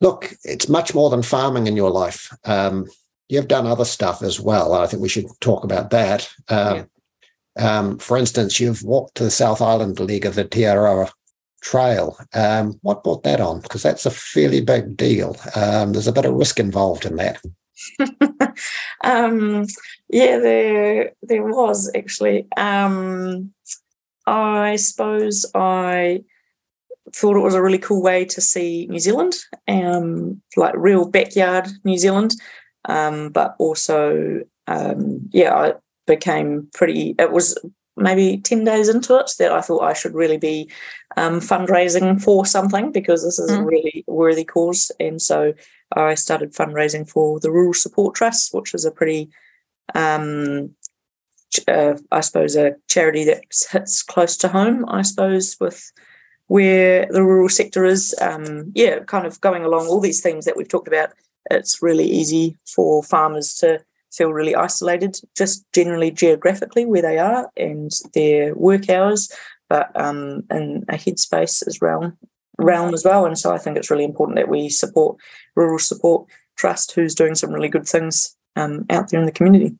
look, 0.00 0.32
it's 0.44 0.68
much 0.68 0.94
more 0.94 1.10
than 1.10 1.22
farming 1.22 1.66
in 1.66 1.76
your 1.76 1.90
life. 1.90 2.34
Um, 2.44 2.86
you've 3.28 3.48
done 3.48 3.66
other 3.66 3.84
stuff 3.84 4.22
as 4.22 4.40
well. 4.40 4.72
I 4.74 4.86
think 4.86 5.02
we 5.02 5.08
should 5.08 5.26
talk 5.40 5.64
about 5.64 5.90
that. 5.90 6.30
Um, 6.48 6.76
yeah. 6.76 6.84
Um, 7.58 7.98
for 7.98 8.16
instance, 8.16 8.60
you've 8.60 8.84
walked 8.84 9.16
to 9.16 9.24
the 9.24 9.30
South 9.32 9.60
Island 9.60 9.98
League 9.98 10.24
of 10.24 10.36
the 10.36 10.44
Te 10.44 10.64
trail. 11.60 12.18
Um, 12.34 12.78
what 12.82 13.04
brought 13.04 13.22
that 13.24 13.40
on? 13.40 13.60
Because 13.60 13.82
that's 13.82 14.06
a 14.06 14.10
fairly 14.10 14.60
big 14.60 14.96
deal. 14.96 15.36
Um, 15.54 15.92
there's 15.92 16.06
a 16.06 16.12
bit 16.12 16.24
of 16.24 16.34
risk 16.34 16.58
involved 16.58 17.04
in 17.04 17.16
that. 17.16 17.40
um, 19.04 19.66
yeah, 20.08 20.38
there 20.38 21.12
there 21.22 21.44
was 21.44 21.90
actually. 21.94 22.46
Um, 22.56 23.52
I 24.26 24.76
suppose 24.76 25.46
I 25.54 26.22
thought 27.14 27.36
it 27.36 27.42
was 27.42 27.54
a 27.54 27.62
really 27.62 27.78
cool 27.78 28.02
way 28.02 28.24
to 28.26 28.40
see 28.40 28.86
New 28.88 28.98
Zealand, 28.98 29.36
um, 29.66 30.42
like 30.56 30.74
real 30.76 31.08
backyard 31.08 31.68
New 31.84 31.96
Zealand. 31.96 32.34
Um, 32.84 33.30
but 33.30 33.54
also, 33.58 34.42
yeah, 34.66 35.54
I 35.54 35.74
became 36.06 36.68
pretty. 36.74 37.14
It 37.18 37.32
was 37.32 37.58
maybe 37.98 38.38
10 38.38 38.64
days 38.64 38.88
into 38.88 39.18
it 39.18 39.30
that 39.38 39.52
I 39.52 39.60
thought 39.60 39.82
I 39.82 39.92
should 39.92 40.14
really 40.14 40.38
be 40.38 40.70
um, 41.16 41.40
fundraising 41.40 42.20
for 42.22 42.46
something 42.46 42.92
because 42.92 43.24
this 43.24 43.38
is 43.38 43.50
mm. 43.50 43.58
a 43.58 43.64
really 43.64 44.04
worthy 44.06 44.44
cause. 44.44 44.92
And 45.00 45.20
so 45.20 45.54
I 45.94 46.14
started 46.14 46.54
fundraising 46.54 47.08
for 47.08 47.40
the 47.40 47.50
Rural 47.50 47.74
Support 47.74 48.14
Trust, 48.14 48.54
which 48.54 48.74
is 48.74 48.84
a 48.84 48.90
pretty, 48.90 49.30
um, 49.94 50.74
uh, 51.66 51.94
I 52.12 52.20
suppose, 52.20 52.56
a 52.56 52.76
charity 52.88 53.24
that 53.24 53.44
hits 53.70 54.02
close 54.02 54.36
to 54.38 54.48
home, 54.48 54.84
I 54.88 55.02
suppose, 55.02 55.56
with 55.60 55.92
where 56.46 57.06
the 57.10 57.22
rural 57.22 57.48
sector 57.48 57.84
is. 57.84 58.14
Um, 58.20 58.72
yeah, 58.74 59.00
kind 59.00 59.26
of 59.26 59.40
going 59.40 59.64
along 59.64 59.86
all 59.86 60.00
these 60.00 60.20
things 60.20 60.44
that 60.44 60.56
we've 60.56 60.68
talked 60.68 60.88
about. 60.88 61.10
It's 61.50 61.82
really 61.82 62.06
easy 62.06 62.56
for 62.66 63.02
farmers 63.02 63.54
to 63.54 63.80
feel 64.12 64.32
really 64.32 64.54
isolated, 64.54 65.18
just 65.36 65.64
generally 65.72 66.10
geographically 66.10 66.86
where 66.86 67.02
they 67.02 67.18
are 67.18 67.50
and 67.56 67.90
their 68.14 68.54
work 68.54 68.88
hours, 68.88 69.30
but 69.68 69.90
um, 70.00 70.44
in 70.50 70.84
a 70.88 70.94
headspace 70.94 71.66
as 71.66 71.82
realm 71.82 72.16
realm 72.58 72.92
as 72.92 73.04
well. 73.04 73.24
And 73.24 73.38
so 73.38 73.52
I 73.52 73.58
think 73.58 73.76
it's 73.76 73.90
really 73.90 74.04
important 74.04 74.36
that 74.36 74.48
we 74.48 74.68
support 74.68 75.18
Rural 75.54 75.78
Support 75.78 76.28
Trust, 76.56 76.92
who's 76.92 77.14
doing 77.14 77.34
some 77.34 77.52
really 77.52 77.68
good 77.68 77.86
things 77.86 78.36
um, 78.56 78.84
out 78.90 79.10
there 79.10 79.20
in 79.20 79.26
the 79.26 79.32
community. 79.32 79.76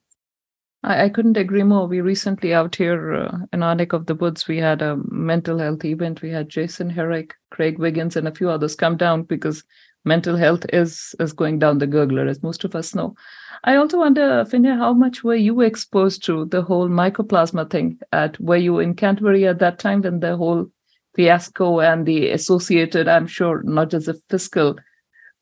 I, 0.83 1.05
I, 1.05 1.09
couldn't 1.09 1.35
agree 1.35 1.63
more. 1.63 1.87
We 1.87 1.99
recently 1.99 2.53
out 2.53 2.75
here 2.75 3.13
uh, 3.13 3.37
in 3.51 3.63
our 3.63 3.75
of 3.91 4.05
the 4.05 4.15
woods, 4.15 4.47
we 4.47 4.57
had 4.57 4.81
a 4.81 4.97
mental 5.09 5.59
health 5.59 5.83
event. 5.83 6.21
We 6.21 6.29
had 6.29 6.47
Jason 6.47 6.89
Herrick, 6.89 7.35
Craig 7.51 7.79
Wiggins, 7.79 8.15
and 8.15 8.27
a 8.27 8.33
few 8.33 8.49
others 8.49 8.75
come 8.75 8.95
down 8.95 9.23
because 9.23 9.63
mental 10.05 10.35
health 10.35 10.65
is 10.71 11.15
is 11.19 11.33
going 11.33 11.59
down 11.59 11.77
the 11.77 11.87
gurgler, 11.87 12.29
as 12.29 12.43
most 12.43 12.63
of 12.63 12.75
us 12.75 12.95
know. 12.95 13.15
I 13.63 13.75
also 13.75 13.97
wonder, 13.97 14.45
Finja, 14.45 14.77
how 14.77 14.93
much 14.93 15.23
were 15.23 15.35
you 15.35 15.61
exposed 15.61 16.23
to 16.25 16.45
the 16.45 16.61
whole 16.61 16.87
mycoplasma 16.87 17.69
thing? 17.69 17.99
At 18.11 18.39
were 18.39 18.57
you 18.57 18.79
in 18.79 18.95
Canterbury 18.95 19.47
at 19.47 19.59
that 19.59 19.79
time 19.79 20.01
when 20.01 20.19
the 20.21 20.37
whole 20.37 20.71
fiasco 21.15 21.79
and 21.79 22.05
the 22.05 22.29
associated, 22.29 23.07
I'm 23.07 23.27
sure, 23.27 23.61
not 23.63 23.89
just 23.89 24.05
the 24.05 24.19
fiscal 24.29 24.77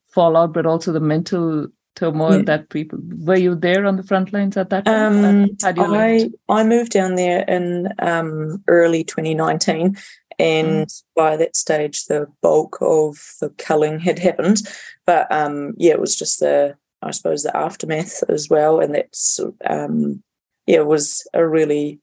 fallout, 0.08 0.54
but 0.54 0.66
also 0.66 0.92
the 0.92 1.00
mental 1.00 1.68
turmoil 1.96 2.38
yeah. 2.38 2.44
that 2.44 2.70
people 2.70 3.00
were 3.20 3.38
you 3.38 3.56
there 3.56 3.86
on 3.86 3.98
the 3.98 4.04
front 4.04 4.32
lines 4.32 4.56
at 4.56 4.70
that 4.70 4.86
time? 4.86 5.26
Um, 5.26 5.50
I 5.64 6.30
I 6.50 6.64
moved 6.64 6.92
down 6.92 7.16
there 7.16 7.42
in 7.42 7.90
um, 8.00 8.64
early 8.68 9.04
2019, 9.04 9.98
and 10.40 10.88
mm. 10.88 11.04
by 11.16 11.36
that 11.38 11.56
stage, 11.56 12.06
the 12.06 12.28
bulk 12.42 12.78
of 12.82 13.18
the 13.42 13.50
culling 13.58 14.00
had 14.00 14.20
happened. 14.20 14.62
But 15.06 15.32
um, 15.32 15.74
yeah, 15.78 15.94
it 15.94 16.02
was 16.02 16.16
just 16.16 16.40
the 16.40 16.76
I 17.02 17.12
suppose 17.12 17.44
the 17.44 17.56
aftermath 17.56 18.24
as 18.30 18.50
well, 18.50 18.80
and 18.80 18.96
that's 18.96 19.40
um, 19.66 20.24
yeah, 20.66 20.80
it 20.80 20.88
was 20.88 21.28
a 21.34 21.48
really 21.48 22.00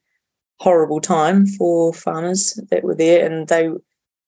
horrible 0.58 1.00
time 1.00 1.46
for 1.46 1.92
farmers 1.92 2.58
that 2.70 2.84
were 2.84 2.94
there, 2.94 3.24
and 3.24 3.48
they. 3.48 3.70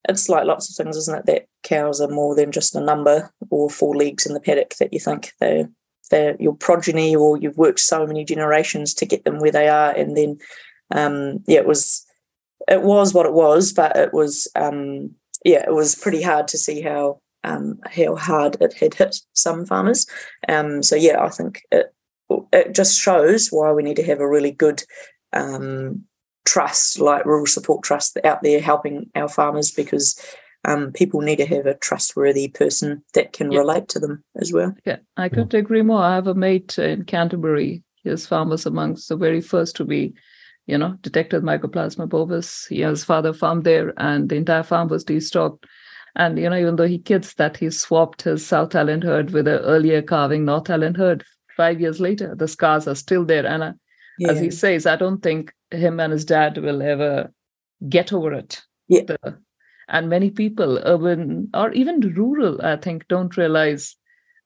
It's 0.08 0.28
like 0.28 0.46
lots 0.46 0.70
of 0.70 0.76
things, 0.76 0.96
isn't 0.96 1.18
it? 1.18 1.26
That 1.26 1.46
cows 1.64 2.00
are 2.00 2.06
more 2.06 2.36
than 2.36 2.52
just 2.52 2.76
a 2.76 2.80
number 2.80 3.32
or 3.50 3.68
four 3.68 3.96
legs 3.96 4.24
in 4.24 4.34
the 4.34 4.40
paddock. 4.40 4.76
That 4.76 4.92
you 4.92 5.00
think 5.00 5.32
they're 5.40 5.68
they're 6.12 6.36
your 6.38 6.54
progeny, 6.54 7.16
or 7.16 7.36
you've 7.36 7.58
worked 7.58 7.80
so 7.80 8.06
many 8.06 8.24
generations 8.24 8.94
to 8.94 9.06
get 9.06 9.24
them 9.24 9.40
where 9.40 9.50
they 9.50 9.68
are, 9.68 9.90
and 9.90 10.16
then 10.16 10.38
um, 10.92 11.40
yeah, 11.48 11.58
it 11.58 11.66
was 11.66 12.05
it 12.68 12.82
was 12.82 13.14
what 13.14 13.26
it 13.26 13.32
was, 13.32 13.72
but 13.72 13.96
it 13.96 14.12
was 14.12 14.48
um, 14.56 15.10
yeah, 15.44 15.64
it 15.66 15.74
was 15.74 15.94
pretty 15.94 16.22
hard 16.22 16.48
to 16.48 16.58
see 16.58 16.80
how 16.80 17.20
um, 17.44 17.78
how 17.86 18.16
hard 18.16 18.56
it 18.60 18.74
had 18.74 18.94
hit 18.94 19.16
some 19.32 19.64
farmers. 19.64 20.06
Um, 20.48 20.82
so 20.82 20.96
yeah, 20.96 21.22
I 21.22 21.28
think 21.28 21.62
it 21.70 21.94
it 22.52 22.74
just 22.74 22.98
shows 22.98 23.48
why 23.48 23.72
we 23.72 23.82
need 23.82 23.96
to 23.96 24.06
have 24.06 24.20
a 24.20 24.28
really 24.28 24.50
good 24.50 24.82
um, 25.32 26.04
trust, 26.44 26.98
like 26.98 27.24
rural 27.24 27.46
support 27.46 27.84
trust, 27.84 28.18
out 28.24 28.42
there 28.42 28.60
helping 28.60 29.10
our 29.14 29.28
farmers 29.28 29.70
because 29.70 30.18
um, 30.64 30.92
people 30.92 31.20
need 31.20 31.36
to 31.36 31.46
have 31.46 31.66
a 31.66 31.74
trustworthy 31.74 32.48
person 32.48 33.04
that 33.14 33.32
can 33.32 33.52
yeah. 33.52 33.58
relate 33.58 33.88
to 33.88 34.00
them 34.00 34.24
as 34.36 34.52
well. 34.52 34.74
Yeah, 34.84 34.96
I 35.16 35.28
couldn't 35.28 35.54
agree 35.54 35.82
more. 35.82 36.02
I 36.02 36.14
have 36.16 36.26
a 36.26 36.34
mate 36.34 36.78
in 36.78 37.04
Canterbury. 37.04 37.84
His 38.02 38.26
farm 38.26 38.50
was 38.50 38.66
amongst 38.66 39.08
the 39.08 39.16
very 39.16 39.40
first 39.40 39.76
to 39.76 39.84
be, 39.84 40.14
you 40.66 40.78
know, 40.78 40.96
detected 41.00 41.42
Mycoplasma 41.42 42.08
bovis. 42.08 42.66
He, 42.66 42.82
his 42.82 43.04
father 43.04 43.32
farmed 43.32 43.64
there, 43.64 43.92
and 43.96 44.28
the 44.28 44.36
entire 44.36 44.62
farm 44.62 44.88
was 44.88 45.04
destocked. 45.04 45.64
And 46.14 46.38
you 46.38 46.48
know, 46.48 46.56
even 46.56 46.76
though 46.76 46.86
he 46.86 46.98
kids 46.98 47.34
that 47.34 47.56
he 47.56 47.70
swapped 47.70 48.22
his 48.22 48.46
South 48.46 48.74
Island 48.74 49.04
herd 49.04 49.30
with 49.30 49.46
an 49.46 49.60
earlier 49.60 50.02
calving 50.02 50.44
North 50.44 50.70
Island 50.70 50.96
herd, 50.96 51.24
five 51.56 51.80
years 51.80 52.00
later, 52.00 52.34
the 52.34 52.48
scars 52.48 52.88
are 52.88 52.94
still 52.94 53.24
there. 53.24 53.46
And 53.46 53.62
uh, 53.62 53.72
yeah. 54.18 54.30
as 54.30 54.40
he 54.40 54.50
says, 54.50 54.86
I 54.86 54.96
don't 54.96 55.22
think 55.22 55.52
him 55.70 56.00
and 56.00 56.12
his 56.12 56.24
dad 56.24 56.58
will 56.58 56.82
ever 56.82 57.32
get 57.88 58.12
over 58.12 58.32
it. 58.32 58.62
Yeah. 58.88 59.02
The, 59.02 59.38
and 59.88 60.08
many 60.08 60.30
people, 60.30 60.78
urban 60.84 61.48
or 61.54 61.72
even 61.72 62.00
rural, 62.00 62.60
I 62.62 62.76
think, 62.76 63.06
don't 63.08 63.36
realize 63.36 63.96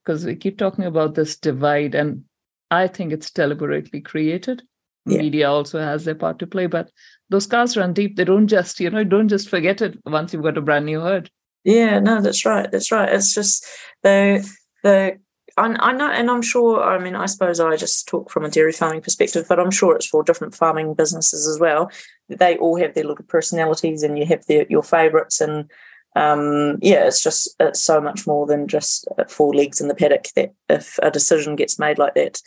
because 0.04 0.24
we 0.24 0.34
keep 0.36 0.58
talking 0.58 0.84
about 0.84 1.14
this 1.14 1.36
divide, 1.36 1.94
and 1.94 2.24
I 2.70 2.88
think 2.88 3.12
it's 3.12 3.30
deliberately 3.30 4.00
created. 4.00 4.62
Yeah. 5.06 5.18
Media 5.18 5.50
also 5.50 5.80
has 5.80 6.04
their 6.04 6.14
part 6.14 6.38
to 6.40 6.46
play, 6.46 6.66
but 6.66 6.90
those 7.30 7.44
scars 7.44 7.76
run 7.76 7.92
deep. 7.92 8.16
They 8.16 8.24
don't 8.24 8.48
just, 8.48 8.80
you 8.80 8.90
know, 8.90 9.04
don't 9.04 9.28
just 9.28 9.48
forget 9.48 9.80
it 9.80 9.98
once 10.04 10.32
you've 10.32 10.42
got 10.42 10.58
a 10.58 10.62
brand 10.62 10.86
new 10.86 11.00
herd. 11.00 11.30
Yeah, 11.64 12.00
no, 12.00 12.20
that's 12.20 12.44
right. 12.44 12.70
That's 12.70 12.92
right. 12.92 13.12
It's 13.12 13.34
just 13.34 13.66
the 14.02 14.46
the 14.82 15.18
I, 15.56 15.92
know, 15.92 16.10
and 16.10 16.30
I'm 16.30 16.42
sure. 16.42 16.82
I 16.82 16.98
mean, 16.98 17.14
I 17.14 17.26
suppose 17.26 17.60
I 17.60 17.76
just 17.76 18.08
talk 18.08 18.30
from 18.30 18.44
a 18.44 18.50
dairy 18.50 18.72
farming 18.72 19.02
perspective, 19.02 19.46
but 19.48 19.60
I'm 19.60 19.70
sure 19.70 19.94
it's 19.94 20.06
for 20.06 20.22
different 20.22 20.54
farming 20.54 20.94
businesses 20.94 21.46
as 21.46 21.58
well. 21.60 21.90
They 22.28 22.56
all 22.56 22.78
have 22.78 22.94
their 22.94 23.04
little 23.04 23.24
personalities, 23.26 24.02
and 24.02 24.18
you 24.18 24.24
have 24.26 24.46
their 24.46 24.66
your 24.70 24.82
favourites, 24.82 25.40
and 25.40 25.70
um, 26.16 26.78
yeah, 26.80 27.06
it's 27.06 27.22
just 27.22 27.54
it's 27.60 27.82
so 27.82 28.00
much 28.00 28.26
more 28.26 28.46
than 28.46 28.68
just 28.68 29.06
four 29.28 29.54
legs 29.54 29.80
in 29.80 29.88
the 29.88 29.94
paddock. 29.94 30.28
That 30.36 30.54
if 30.68 30.98
a 31.02 31.10
decision 31.10 31.56
gets 31.56 31.78
made 31.78 31.98
like 31.98 32.14
that, 32.14 32.40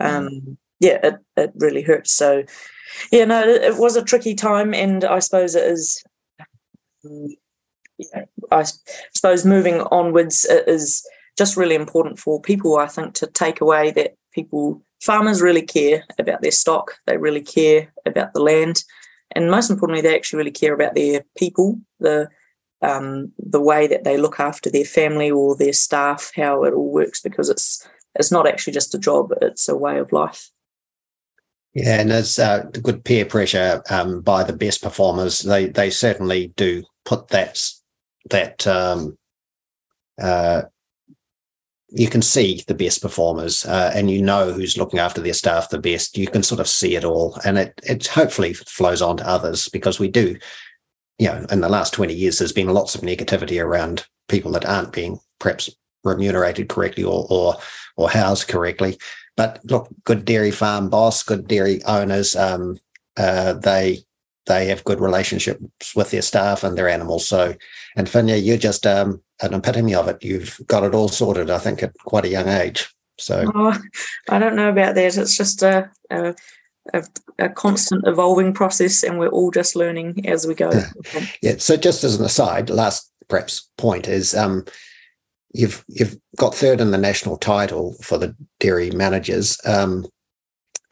um, 0.00 0.28
mm. 0.28 0.56
Yeah, 0.80 0.98
it 1.02 1.14
it 1.36 1.52
really 1.56 1.82
hurts. 1.82 2.12
So, 2.12 2.44
yeah, 3.10 3.24
no, 3.24 3.42
it, 3.42 3.62
it 3.62 3.76
was 3.78 3.96
a 3.96 4.04
tricky 4.04 4.34
time, 4.34 4.74
and 4.74 5.04
I 5.04 5.18
suppose 5.18 5.54
it 5.54 5.64
is. 5.64 6.02
Yeah, 7.98 8.24
I 8.50 8.64
suppose 9.14 9.44
moving 9.44 9.80
onwards 9.82 10.44
is 10.46 11.06
just 11.38 11.56
really 11.56 11.74
important 11.74 12.18
for 12.18 12.40
people, 12.40 12.76
I 12.76 12.86
think, 12.86 13.14
to 13.14 13.26
take 13.26 13.60
away 13.60 13.90
that 13.92 14.14
people, 14.32 14.82
farmers 15.00 15.42
really 15.42 15.62
care 15.62 16.04
about 16.18 16.42
their 16.42 16.50
stock, 16.50 16.96
they 17.06 17.16
really 17.16 17.42
care 17.42 17.92
about 18.06 18.32
the 18.32 18.42
land, 18.42 18.84
and 19.32 19.50
most 19.50 19.70
importantly, 19.70 20.02
they 20.02 20.14
actually 20.14 20.38
really 20.38 20.50
care 20.50 20.74
about 20.74 20.94
their 20.94 21.24
people, 21.36 21.78
the 22.00 22.28
um, 22.82 23.32
the 23.38 23.60
way 23.60 23.86
that 23.86 24.04
they 24.04 24.18
look 24.18 24.38
after 24.38 24.70
their 24.70 24.84
family 24.84 25.30
or 25.30 25.56
their 25.56 25.72
staff, 25.72 26.32
how 26.36 26.64
it 26.64 26.74
all 26.74 26.92
works, 26.92 27.20
because 27.20 27.48
it's 27.48 27.86
it's 28.16 28.30
not 28.30 28.46
actually 28.46 28.72
just 28.72 28.94
a 28.94 28.98
job; 28.98 29.32
it's 29.40 29.68
a 29.68 29.76
way 29.76 29.98
of 29.98 30.12
life. 30.12 30.50
Yeah, 31.74 32.00
and 32.00 32.10
there's 32.10 32.38
uh, 32.38 32.62
good 32.82 33.04
peer 33.04 33.24
pressure 33.24 33.82
um, 33.90 34.20
by 34.20 34.44
the 34.44 34.52
best 34.52 34.82
performers. 34.82 35.40
They 35.40 35.66
they 35.66 35.90
certainly 35.90 36.48
do 36.56 36.84
put 37.04 37.28
that 37.28 37.60
that 38.30 38.66
um, 38.66 39.18
uh, 40.20 40.62
you 41.90 42.08
can 42.08 42.22
see 42.22 42.62
the 42.66 42.74
best 42.74 43.02
performers 43.02 43.64
uh, 43.64 43.92
and 43.94 44.10
you 44.10 44.20
know 44.20 44.52
who's 44.52 44.76
looking 44.76 44.98
after 44.98 45.20
their 45.20 45.32
staff 45.32 45.68
the 45.68 45.78
best 45.78 46.18
you 46.18 46.26
can 46.26 46.42
sort 46.42 46.60
of 46.60 46.68
see 46.68 46.96
it 46.96 47.04
all 47.04 47.38
and 47.44 47.56
it 47.56 47.80
it 47.84 48.06
hopefully 48.08 48.52
flows 48.52 49.00
on 49.00 49.16
to 49.16 49.28
others 49.28 49.68
because 49.68 50.00
we 50.00 50.08
do 50.08 50.36
you 51.18 51.28
know 51.28 51.46
in 51.50 51.60
the 51.60 51.68
last 51.68 51.92
20 51.92 52.12
years 52.12 52.38
there's 52.38 52.52
been 52.52 52.68
lots 52.68 52.94
of 52.94 53.02
negativity 53.02 53.62
around 53.62 54.06
people 54.28 54.50
that 54.50 54.64
aren't 54.66 54.92
being 54.92 55.18
perhaps 55.38 55.70
remunerated 56.02 56.68
correctly 56.68 57.04
or 57.04 57.26
or 57.30 57.54
or 57.96 58.10
housed 58.10 58.48
correctly 58.48 58.98
but 59.36 59.60
look 59.64 59.88
good 60.04 60.24
dairy 60.24 60.50
farm 60.50 60.88
boss 60.88 61.22
good 61.22 61.46
dairy 61.48 61.82
owners 61.84 62.36
um, 62.36 62.78
uh, 63.16 63.52
they 63.54 63.98
they 64.46 64.66
have 64.66 64.84
good 64.84 65.00
relationships 65.00 65.96
with 65.96 66.10
their 66.10 66.22
staff 66.22 66.64
and 66.64 66.76
their 66.76 66.88
animals 66.88 67.26
so 67.26 67.54
and 67.96 68.08
Finja, 68.08 68.42
you're 68.42 68.56
just 68.56 68.86
um, 68.86 69.22
an 69.40 69.54
epitome 69.54 69.94
of 69.94 70.08
it. 70.08 70.22
You've 70.22 70.60
got 70.66 70.84
it 70.84 70.94
all 70.94 71.08
sorted, 71.08 71.50
I 71.50 71.58
think, 71.58 71.82
at 71.82 71.96
quite 71.98 72.24
a 72.24 72.28
young 72.28 72.48
age. 72.48 72.92
So 73.18 73.50
oh, 73.54 73.78
I 74.28 74.38
don't 74.38 74.56
know 74.56 74.68
about 74.68 74.96
that. 74.96 75.16
It's 75.16 75.36
just 75.36 75.62
a, 75.62 75.90
a, 76.10 76.34
a, 76.92 77.04
a 77.38 77.48
constant 77.48 78.06
evolving 78.06 78.52
process, 78.52 79.04
and 79.04 79.18
we're 79.18 79.28
all 79.28 79.52
just 79.52 79.76
learning 79.76 80.26
as 80.26 80.46
we 80.46 80.54
go. 80.54 80.72
yeah. 81.42 81.54
So 81.58 81.76
just 81.76 82.02
as 82.02 82.18
an 82.18 82.24
aside, 82.24 82.70
last 82.70 83.10
perhaps 83.28 83.70
point 83.78 84.08
is 84.08 84.34
um, 84.34 84.64
you've 85.54 85.84
you've 85.88 86.18
got 86.36 86.54
third 86.54 86.80
in 86.80 86.90
the 86.90 86.98
national 86.98 87.38
title 87.38 87.94
for 88.02 88.18
the 88.18 88.36
dairy 88.60 88.90
managers. 88.90 89.58
Um, 89.64 90.06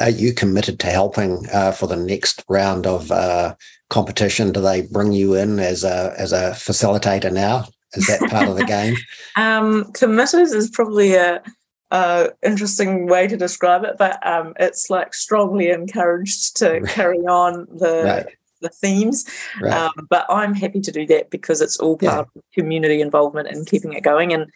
are 0.00 0.10
you 0.10 0.32
committed 0.32 0.80
to 0.80 0.86
helping 0.86 1.46
uh, 1.52 1.72
for 1.72 1.86
the 1.86 1.96
next 1.96 2.42
round 2.48 2.86
of 2.86 3.12
uh, 3.12 3.54
competition? 3.90 4.52
Do 4.52 4.60
they 4.60 4.82
bring 4.82 5.12
you 5.12 5.34
in 5.34 5.58
as 5.58 5.84
a 5.84 6.14
as 6.16 6.32
a 6.32 6.52
facilitator 6.52 7.32
now? 7.32 7.66
Is 7.94 8.06
that 8.06 8.30
part 8.30 8.48
of 8.48 8.56
the 8.56 8.64
game? 8.64 8.96
Um, 9.34 9.90
committed 9.92 10.48
is 10.52 10.68
probably 10.68 11.14
a, 11.14 11.42
a, 11.90 12.28
interesting 12.42 13.06
way 13.06 13.26
to 13.26 13.36
describe 13.36 13.82
it, 13.84 13.96
but 13.98 14.24
um, 14.26 14.52
it's 14.60 14.90
like 14.90 15.14
strongly 15.14 15.70
encouraged 15.70 16.58
to 16.58 16.82
carry 16.82 17.20
on 17.20 17.66
the 17.70 18.02
right. 18.04 18.26
The 18.62 18.70
themes. 18.70 19.24
Right. 19.60 19.72
Um, 19.72 20.06
but 20.08 20.26
I'm 20.28 20.54
happy 20.54 20.80
to 20.80 20.92
do 20.92 21.06
that 21.06 21.30
because 21.30 21.60
it's 21.60 21.78
all 21.78 21.96
part 21.96 22.28
yeah. 22.34 22.40
of 22.40 22.44
community 22.54 23.00
involvement 23.00 23.48
and 23.48 23.66
keeping 23.66 23.92
it 23.92 24.02
going. 24.02 24.32
And 24.32 24.46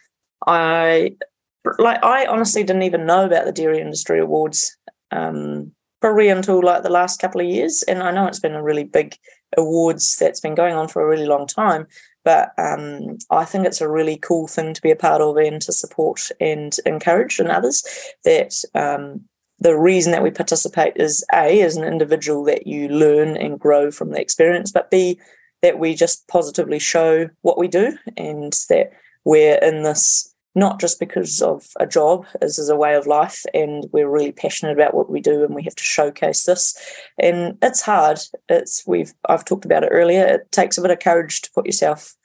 I 0.45 1.15
like 1.79 2.03
I 2.03 2.25
honestly 2.25 2.63
didn't 2.63 2.83
even 2.83 3.05
know 3.05 3.25
about 3.25 3.45
the 3.45 3.51
Dairy 3.51 3.79
Industry 3.79 4.19
Awards 4.19 4.77
um, 5.11 5.71
probably 6.01 6.29
until 6.29 6.63
like 6.63 6.83
the 6.83 6.89
last 6.89 7.19
couple 7.19 7.41
of 7.41 7.47
years. 7.47 7.83
And 7.83 8.01
I 8.03 8.11
know 8.11 8.27
it's 8.27 8.39
been 8.39 8.55
a 8.55 8.63
really 8.63 8.83
big 8.83 9.15
awards 9.57 10.17
that's 10.17 10.39
been 10.39 10.55
going 10.55 10.75
on 10.75 10.87
for 10.87 11.01
a 11.01 11.07
really 11.07 11.25
long 11.25 11.47
time. 11.47 11.87
But 12.23 12.51
um, 12.57 13.17
I 13.29 13.45
think 13.45 13.65
it's 13.65 13.81
a 13.81 13.89
really 13.89 14.17
cool 14.17 14.47
thing 14.47 14.73
to 14.73 14.81
be 14.81 14.91
a 14.91 14.97
part 14.97 15.21
of 15.21 15.37
and 15.37 15.61
to 15.61 15.71
support 15.71 16.29
and 16.41 16.75
encourage 16.85 17.39
in 17.39 17.49
others. 17.49 17.83
That 18.25 18.53
um, 18.75 19.23
the 19.59 19.77
reason 19.77 20.11
that 20.11 20.23
we 20.23 20.31
participate 20.31 20.93
is 20.95 21.25
A, 21.33 21.61
as 21.61 21.75
an 21.75 21.83
individual, 21.83 22.43
that 22.45 22.67
you 22.67 22.89
learn 22.89 23.35
and 23.37 23.59
grow 23.59 23.91
from 23.91 24.11
the 24.11 24.21
experience, 24.21 24.71
but 24.71 24.91
B, 24.91 25.19
that 25.61 25.79
we 25.79 25.95
just 25.95 26.27
positively 26.27 26.79
show 26.79 27.29
what 27.41 27.57
we 27.57 27.67
do 27.67 27.97
and 28.15 28.53
that 28.69 28.91
we're 29.23 29.57
in 29.57 29.83
this 29.83 30.33
not 30.57 30.79
just 30.79 30.99
because 30.99 31.39
of 31.39 31.67
a 31.79 31.85
job, 31.85 32.25
this 32.41 32.57
is 32.57 32.67
a 32.67 32.75
way 32.75 32.95
of 32.95 33.05
life, 33.05 33.45
and 33.53 33.85
we're 33.91 34.09
really 34.09 34.31
passionate 34.31 34.71
about 34.71 34.95
what 34.95 35.07
we 35.07 35.21
do, 35.21 35.43
and 35.43 35.53
we 35.53 35.61
have 35.61 35.75
to 35.75 35.83
showcase 35.83 36.45
this. 36.45 36.75
And 37.19 37.59
it's 37.61 37.83
hard. 37.83 38.19
It's 38.49 38.83
we've 38.87 39.13
I've 39.29 39.45
talked 39.45 39.65
about 39.65 39.83
it 39.83 39.91
earlier. 39.91 40.25
It 40.25 40.51
takes 40.51 40.77
a 40.77 40.81
bit 40.81 40.89
of 40.89 40.99
courage 40.99 41.41
to 41.43 41.51
put 41.51 41.67
yourself 41.67 42.15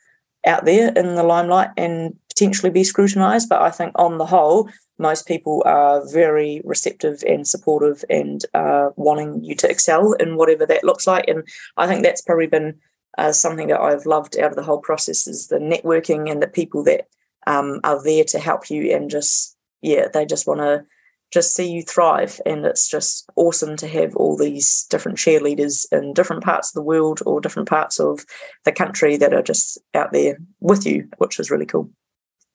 out 0.47 0.65
there 0.65 0.91
in 0.93 1.13
the 1.13 1.21
limelight 1.21 1.69
and 1.77 2.15
potentially 2.27 2.71
be 2.71 2.83
scrutinized. 2.83 3.49
But 3.49 3.61
I 3.61 3.69
think 3.69 3.91
on 3.95 4.17
the 4.17 4.25
whole, 4.25 4.67
most 4.99 5.27
people 5.27 5.63
are 5.65 6.07
very 6.11 6.61
receptive 6.63 7.23
and 7.27 7.47
supportive 7.47 8.05
and 8.09 8.45
uh, 8.53 8.89
wanting 8.95 9.43
you 9.43 9.55
to 9.55 9.69
excel 9.69 10.13
in 10.13 10.37
whatever 10.37 10.65
that 10.65 10.83
looks 10.83 11.07
like. 11.07 11.27
And 11.27 11.43
I 11.77 11.87
think 11.87 12.03
that's 12.03 12.21
probably 12.21 12.47
been 12.47 12.79
uh, 13.17 13.31
something 13.31 13.67
that 13.67 13.79
I've 13.79 14.05
loved 14.05 14.37
out 14.37 14.51
of 14.51 14.55
the 14.55 14.63
whole 14.63 14.79
process 14.79 15.27
is 15.27 15.47
the 15.47 15.59
networking 15.59 16.31
and 16.31 16.41
the 16.41 16.47
people 16.47 16.83
that 16.83 17.07
um, 17.47 17.79
are 17.83 18.01
there 18.03 18.23
to 18.25 18.39
help 18.39 18.69
you 18.69 18.95
and 18.95 19.09
just 19.09 19.57
yeah 19.81 20.07
they 20.13 20.25
just 20.25 20.47
want 20.47 20.61
to 20.61 20.85
just 21.31 21.55
see 21.55 21.69
you 21.69 21.81
thrive 21.81 22.39
and 22.45 22.65
it's 22.65 22.87
just 22.87 23.29
awesome 23.35 23.75
to 23.75 23.87
have 23.87 24.15
all 24.15 24.37
these 24.37 24.85
different 24.89 25.17
cheerleaders 25.17 25.85
in 25.91 26.13
different 26.13 26.43
parts 26.43 26.69
of 26.69 26.73
the 26.75 26.83
world 26.83 27.21
or 27.25 27.41
different 27.41 27.67
parts 27.67 27.99
of 27.99 28.23
the 28.65 28.71
country 28.71 29.17
that 29.17 29.33
are 29.33 29.41
just 29.41 29.79
out 29.93 30.11
there 30.11 30.37
with 30.59 30.85
you 30.85 31.07
which 31.17 31.39
is 31.39 31.51
really 31.51 31.65
cool 31.65 31.89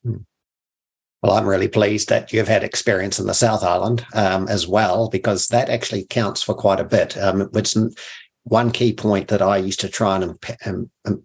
hmm. 0.05 0.17
Well 1.23 1.33
i'm 1.33 1.47
really 1.47 1.69
pleased 1.69 2.09
that 2.09 2.33
you've 2.33 2.49
had 2.49 2.65
experience 2.65 3.19
in 3.19 3.27
the 3.27 3.35
south 3.35 3.63
island 3.63 4.05
um, 4.15 4.49
as 4.49 4.67
well 4.67 5.09
because 5.09 5.49
that 5.49 5.69
actually 5.69 6.05
counts 6.05 6.43
for 6.43 6.55
quite 6.55 6.81
a 6.81 6.85
bit 6.85 7.17
um, 7.19 7.49
it's 7.55 7.77
one 8.45 8.71
key 8.71 8.93
point 8.93 9.29
that 9.29 9.43
i 9.43 9.57
used 9.57 9.81
to 9.81 9.89
try 9.89 10.17
and 10.17 10.39
um, 10.67 10.91
um, 11.05 11.23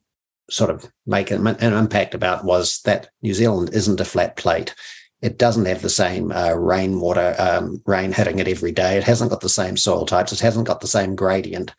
sort 0.49 0.69
of 0.69 0.89
make 1.05 1.31
an, 1.31 1.45
an, 1.47 1.73
impact 1.73 2.13
about 2.13 2.45
was 2.45 2.81
that 2.81 3.09
New 3.21 3.33
Zealand 3.33 3.71
isn't 3.73 3.99
a 3.99 4.05
flat 4.05 4.35
plate. 4.35 4.75
It 5.21 5.37
doesn't 5.37 5.65
have 5.65 5.81
the 5.81 5.89
same 5.89 6.33
uh, 6.33 6.53
rainwater, 6.53 7.33
um, 7.39 7.81
rain 7.85 8.11
hitting 8.11 8.39
it 8.39 8.47
every 8.47 8.73
day. 8.73 8.97
It 8.97 9.05
hasn't 9.05 9.31
got 9.31 9.39
the 9.39 9.47
same 9.47 9.77
soil 9.77 10.05
types. 10.05 10.33
It 10.33 10.41
hasn't 10.41 10.67
got 10.67 10.81
the 10.81 10.87
same 10.87 11.15
gradient. 11.15 11.73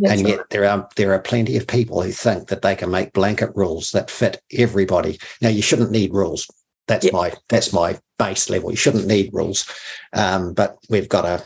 That's 0.00 0.18
and 0.18 0.28
yet 0.28 0.38
right. 0.38 0.50
there 0.50 0.64
are 0.64 0.88
there 0.96 1.12
are 1.12 1.20
plenty 1.20 1.56
of 1.56 1.68
people 1.68 2.02
who 2.02 2.10
think 2.10 2.48
that 2.48 2.62
they 2.62 2.74
can 2.74 2.90
make 2.90 3.12
blanket 3.12 3.52
rules 3.54 3.92
that 3.92 4.10
fit 4.10 4.42
everybody. 4.52 5.20
Now 5.40 5.48
you 5.48 5.62
shouldn't 5.62 5.92
need 5.92 6.12
rules. 6.12 6.50
That's 6.88 7.04
yep. 7.04 7.12
my 7.14 7.32
that's 7.48 7.72
my 7.72 7.98
base 8.18 8.50
level. 8.50 8.70
You 8.70 8.76
shouldn't 8.76 9.06
need 9.06 9.32
rules, 9.32 9.70
um, 10.12 10.54
but 10.54 10.76
we've 10.88 11.08
got 11.08 11.24
a 11.24 11.44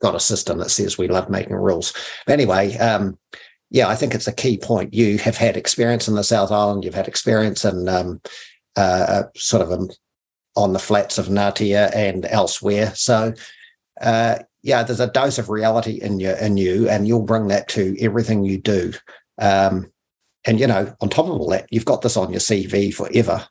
got 0.00 0.14
a 0.14 0.20
system 0.20 0.58
that 0.58 0.70
says 0.70 0.98
we 0.98 1.08
love 1.08 1.30
making 1.30 1.54
rules. 1.54 1.92
But 2.26 2.34
anyway, 2.34 2.76
um, 2.76 3.18
yeah, 3.70 3.88
I 3.88 3.96
think 3.96 4.14
it's 4.14 4.28
a 4.28 4.32
key 4.32 4.58
point. 4.58 4.94
You 4.94 5.18
have 5.18 5.36
had 5.36 5.56
experience 5.56 6.06
in 6.06 6.14
the 6.14 6.22
South 6.22 6.52
Island. 6.52 6.84
You've 6.84 6.94
had 6.94 7.08
experience 7.08 7.64
in 7.64 7.88
um, 7.88 8.20
uh, 8.76 9.24
sort 9.34 9.62
of 9.62 9.72
um, 9.72 9.88
on 10.54 10.72
the 10.72 10.78
flats 10.78 11.18
of 11.18 11.26
Ngatea 11.26 11.94
and 11.94 12.26
elsewhere. 12.26 12.92
So, 12.94 13.34
uh, 14.00 14.38
yeah, 14.62 14.82
there's 14.82 15.00
a 15.00 15.10
dose 15.10 15.38
of 15.38 15.48
reality 15.48 15.98
in 16.00 16.20
you, 16.20 16.34
in 16.36 16.56
you, 16.56 16.88
and 16.88 17.08
you'll 17.08 17.22
bring 17.22 17.48
that 17.48 17.68
to 17.68 17.96
everything 18.00 18.44
you 18.44 18.58
do. 18.58 18.92
Um, 19.38 19.90
and 20.46 20.60
you 20.60 20.66
know, 20.66 20.94
on 21.00 21.08
top 21.08 21.26
of 21.26 21.32
all 21.32 21.50
that, 21.50 21.66
you've 21.70 21.84
got 21.84 22.02
this 22.02 22.16
on 22.16 22.30
your 22.30 22.40
CV 22.40 22.94
forever. 22.94 23.46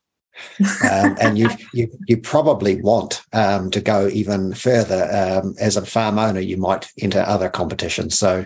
Um, 0.92 1.16
and 1.20 1.38
you, 1.38 1.50
you 1.74 1.90
you 2.08 2.18
probably 2.18 2.82
want 2.82 3.22
um, 3.34 3.72
to 3.72 3.82
go 3.82 4.08
even 4.08 4.54
further 4.54 5.10
um, 5.12 5.56
as 5.60 5.78
a 5.78 5.86
farm 5.86 6.20
owner. 6.20 6.40
You 6.40 6.58
might 6.58 6.88
enter 7.00 7.22
other 7.22 7.50
competitions. 7.50 8.18
So, 8.18 8.46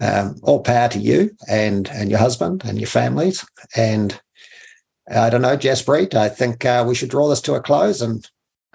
um, 0.00 0.36
all 0.42 0.60
power 0.60 0.88
to 0.88 0.98
you 0.98 1.30
and 1.48 1.88
and 1.90 2.10
your 2.10 2.18
husband 2.18 2.64
and 2.64 2.78
your 2.78 2.88
families. 2.88 3.44
And 3.76 4.20
I 5.10 5.30
don't 5.30 5.42
know, 5.42 5.56
Jaspreet. 5.56 6.14
I 6.14 6.28
think 6.28 6.64
uh, 6.64 6.84
we 6.86 6.94
should 6.94 7.10
draw 7.10 7.28
this 7.28 7.40
to 7.42 7.54
a 7.54 7.60
close 7.60 8.02
and. 8.02 8.28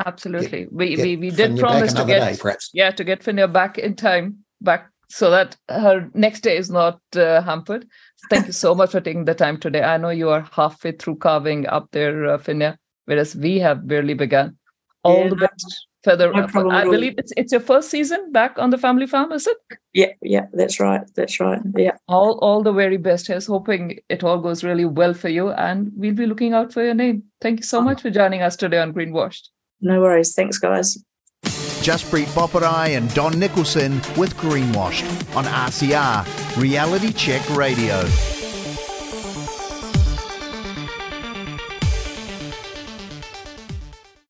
Absolutely, 0.03 0.63
get, 0.63 0.73
we, 0.73 0.95
we 0.95 1.15
we 1.17 1.29
did 1.29 1.60
promise 1.60 1.93
to 1.93 2.03
get 2.03 2.39
day, 2.39 2.56
yeah 2.73 2.89
to 2.89 3.03
get 3.03 3.21
Finja 3.21 3.51
back 3.51 3.77
in 3.77 3.95
time 3.95 4.43
back 4.60 4.89
so 5.13 5.29
that 5.29 5.56
her 5.69 6.10
next 6.15 6.41
day 6.41 6.58
is 6.58 6.71
not 6.71 6.99
uh, 7.15 7.39
hampered. 7.43 7.86
Thank 8.29 8.47
you 8.47 8.53
so 8.53 8.73
much 8.73 8.91
for 8.91 9.01
taking 9.01 9.25
the 9.25 9.36
time 9.36 9.57
today. 9.57 9.81
I 9.83 9.97
know 9.97 10.09
you 10.09 10.29
are 10.29 10.47
halfway 10.51 10.93
through 10.93 11.17
calving 11.17 11.67
up 11.67 11.89
there, 11.91 12.25
uh, 12.25 12.38
Finja, 12.38 12.77
whereas 13.05 13.36
we 13.36 13.59
have 13.59 13.88
barely 13.88 14.13
begun. 14.13 14.57
All 15.03 15.23
yeah, 15.23 15.29
the 15.29 15.36
best. 15.36 15.88
Feather. 16.03 16.33
No 16.33 16.69
I 16.69 16.83
believe 16.83 17.15
it's 17.17 17.31
it's 17.38 17.53
your 17.53 17.62
first 17.62 17.89
season 17.89 18.31
back 18.33 18.59
on 18.59 18.71
the 18.71 18.77
family 18.77 19.07
farm, 19.07 19.31
is 19.31 19.47
it? 19.47 19.57
Yeah, 19.93 20.12
yeah, 20.21 20.47
that's 20.51 20.77
right. 20.77 21.01
That's 21.15 21.39
right. 21.39 21.62
Yeah. 21.77 21.95
All 22.09 22.39
all 22.39 22.62
the 22.62 22.73
very 22.73 22.97
best. 22.97 23.27
Here's 23.27 23.45
hoping 23.45 23.99
it 24.09 24.21
all 24.21 24.39
goes 24.39 24.65
really 24.65 24.83
well 24.83 25.13
for 25.13 25.29
you, 25.29 25.51
and 25.51 25.91
we'll 25.95 26.13
be 26.13 26.25
looking 26.25 26.53
out 26.53 26.73
for 26.73 26.83
your 26.83 26.93
name. 26.93 27.23
Thank 27.39 27.59
you 27.59 27.65
so 27.65 27.79
much 27.79 28.01
for 28.01 28.09
joining 28.09 28.41
us 28.41 28.57
today 28.57 28.79
on 28.79 28.93
Greenwashed. 28.93 29.47
No 29.79 30.01
worries. 30.01 30.33
Thanks, 30.33 30.57
guys. 30.57 30.97
Jaspreet 31.84 32.28
Boparai 32.28 32.96
and 32.96 33.13
Don 33.13 33.38
Nicholson 33.38 33.96
with 34.15 34.34
Greenwashed 34.38 35.04
on 35.36 35.43
RCR, 35.43 36.26
Reality 36.56 37.12
Check 37.12 37.48
Radio. 37.50 38.33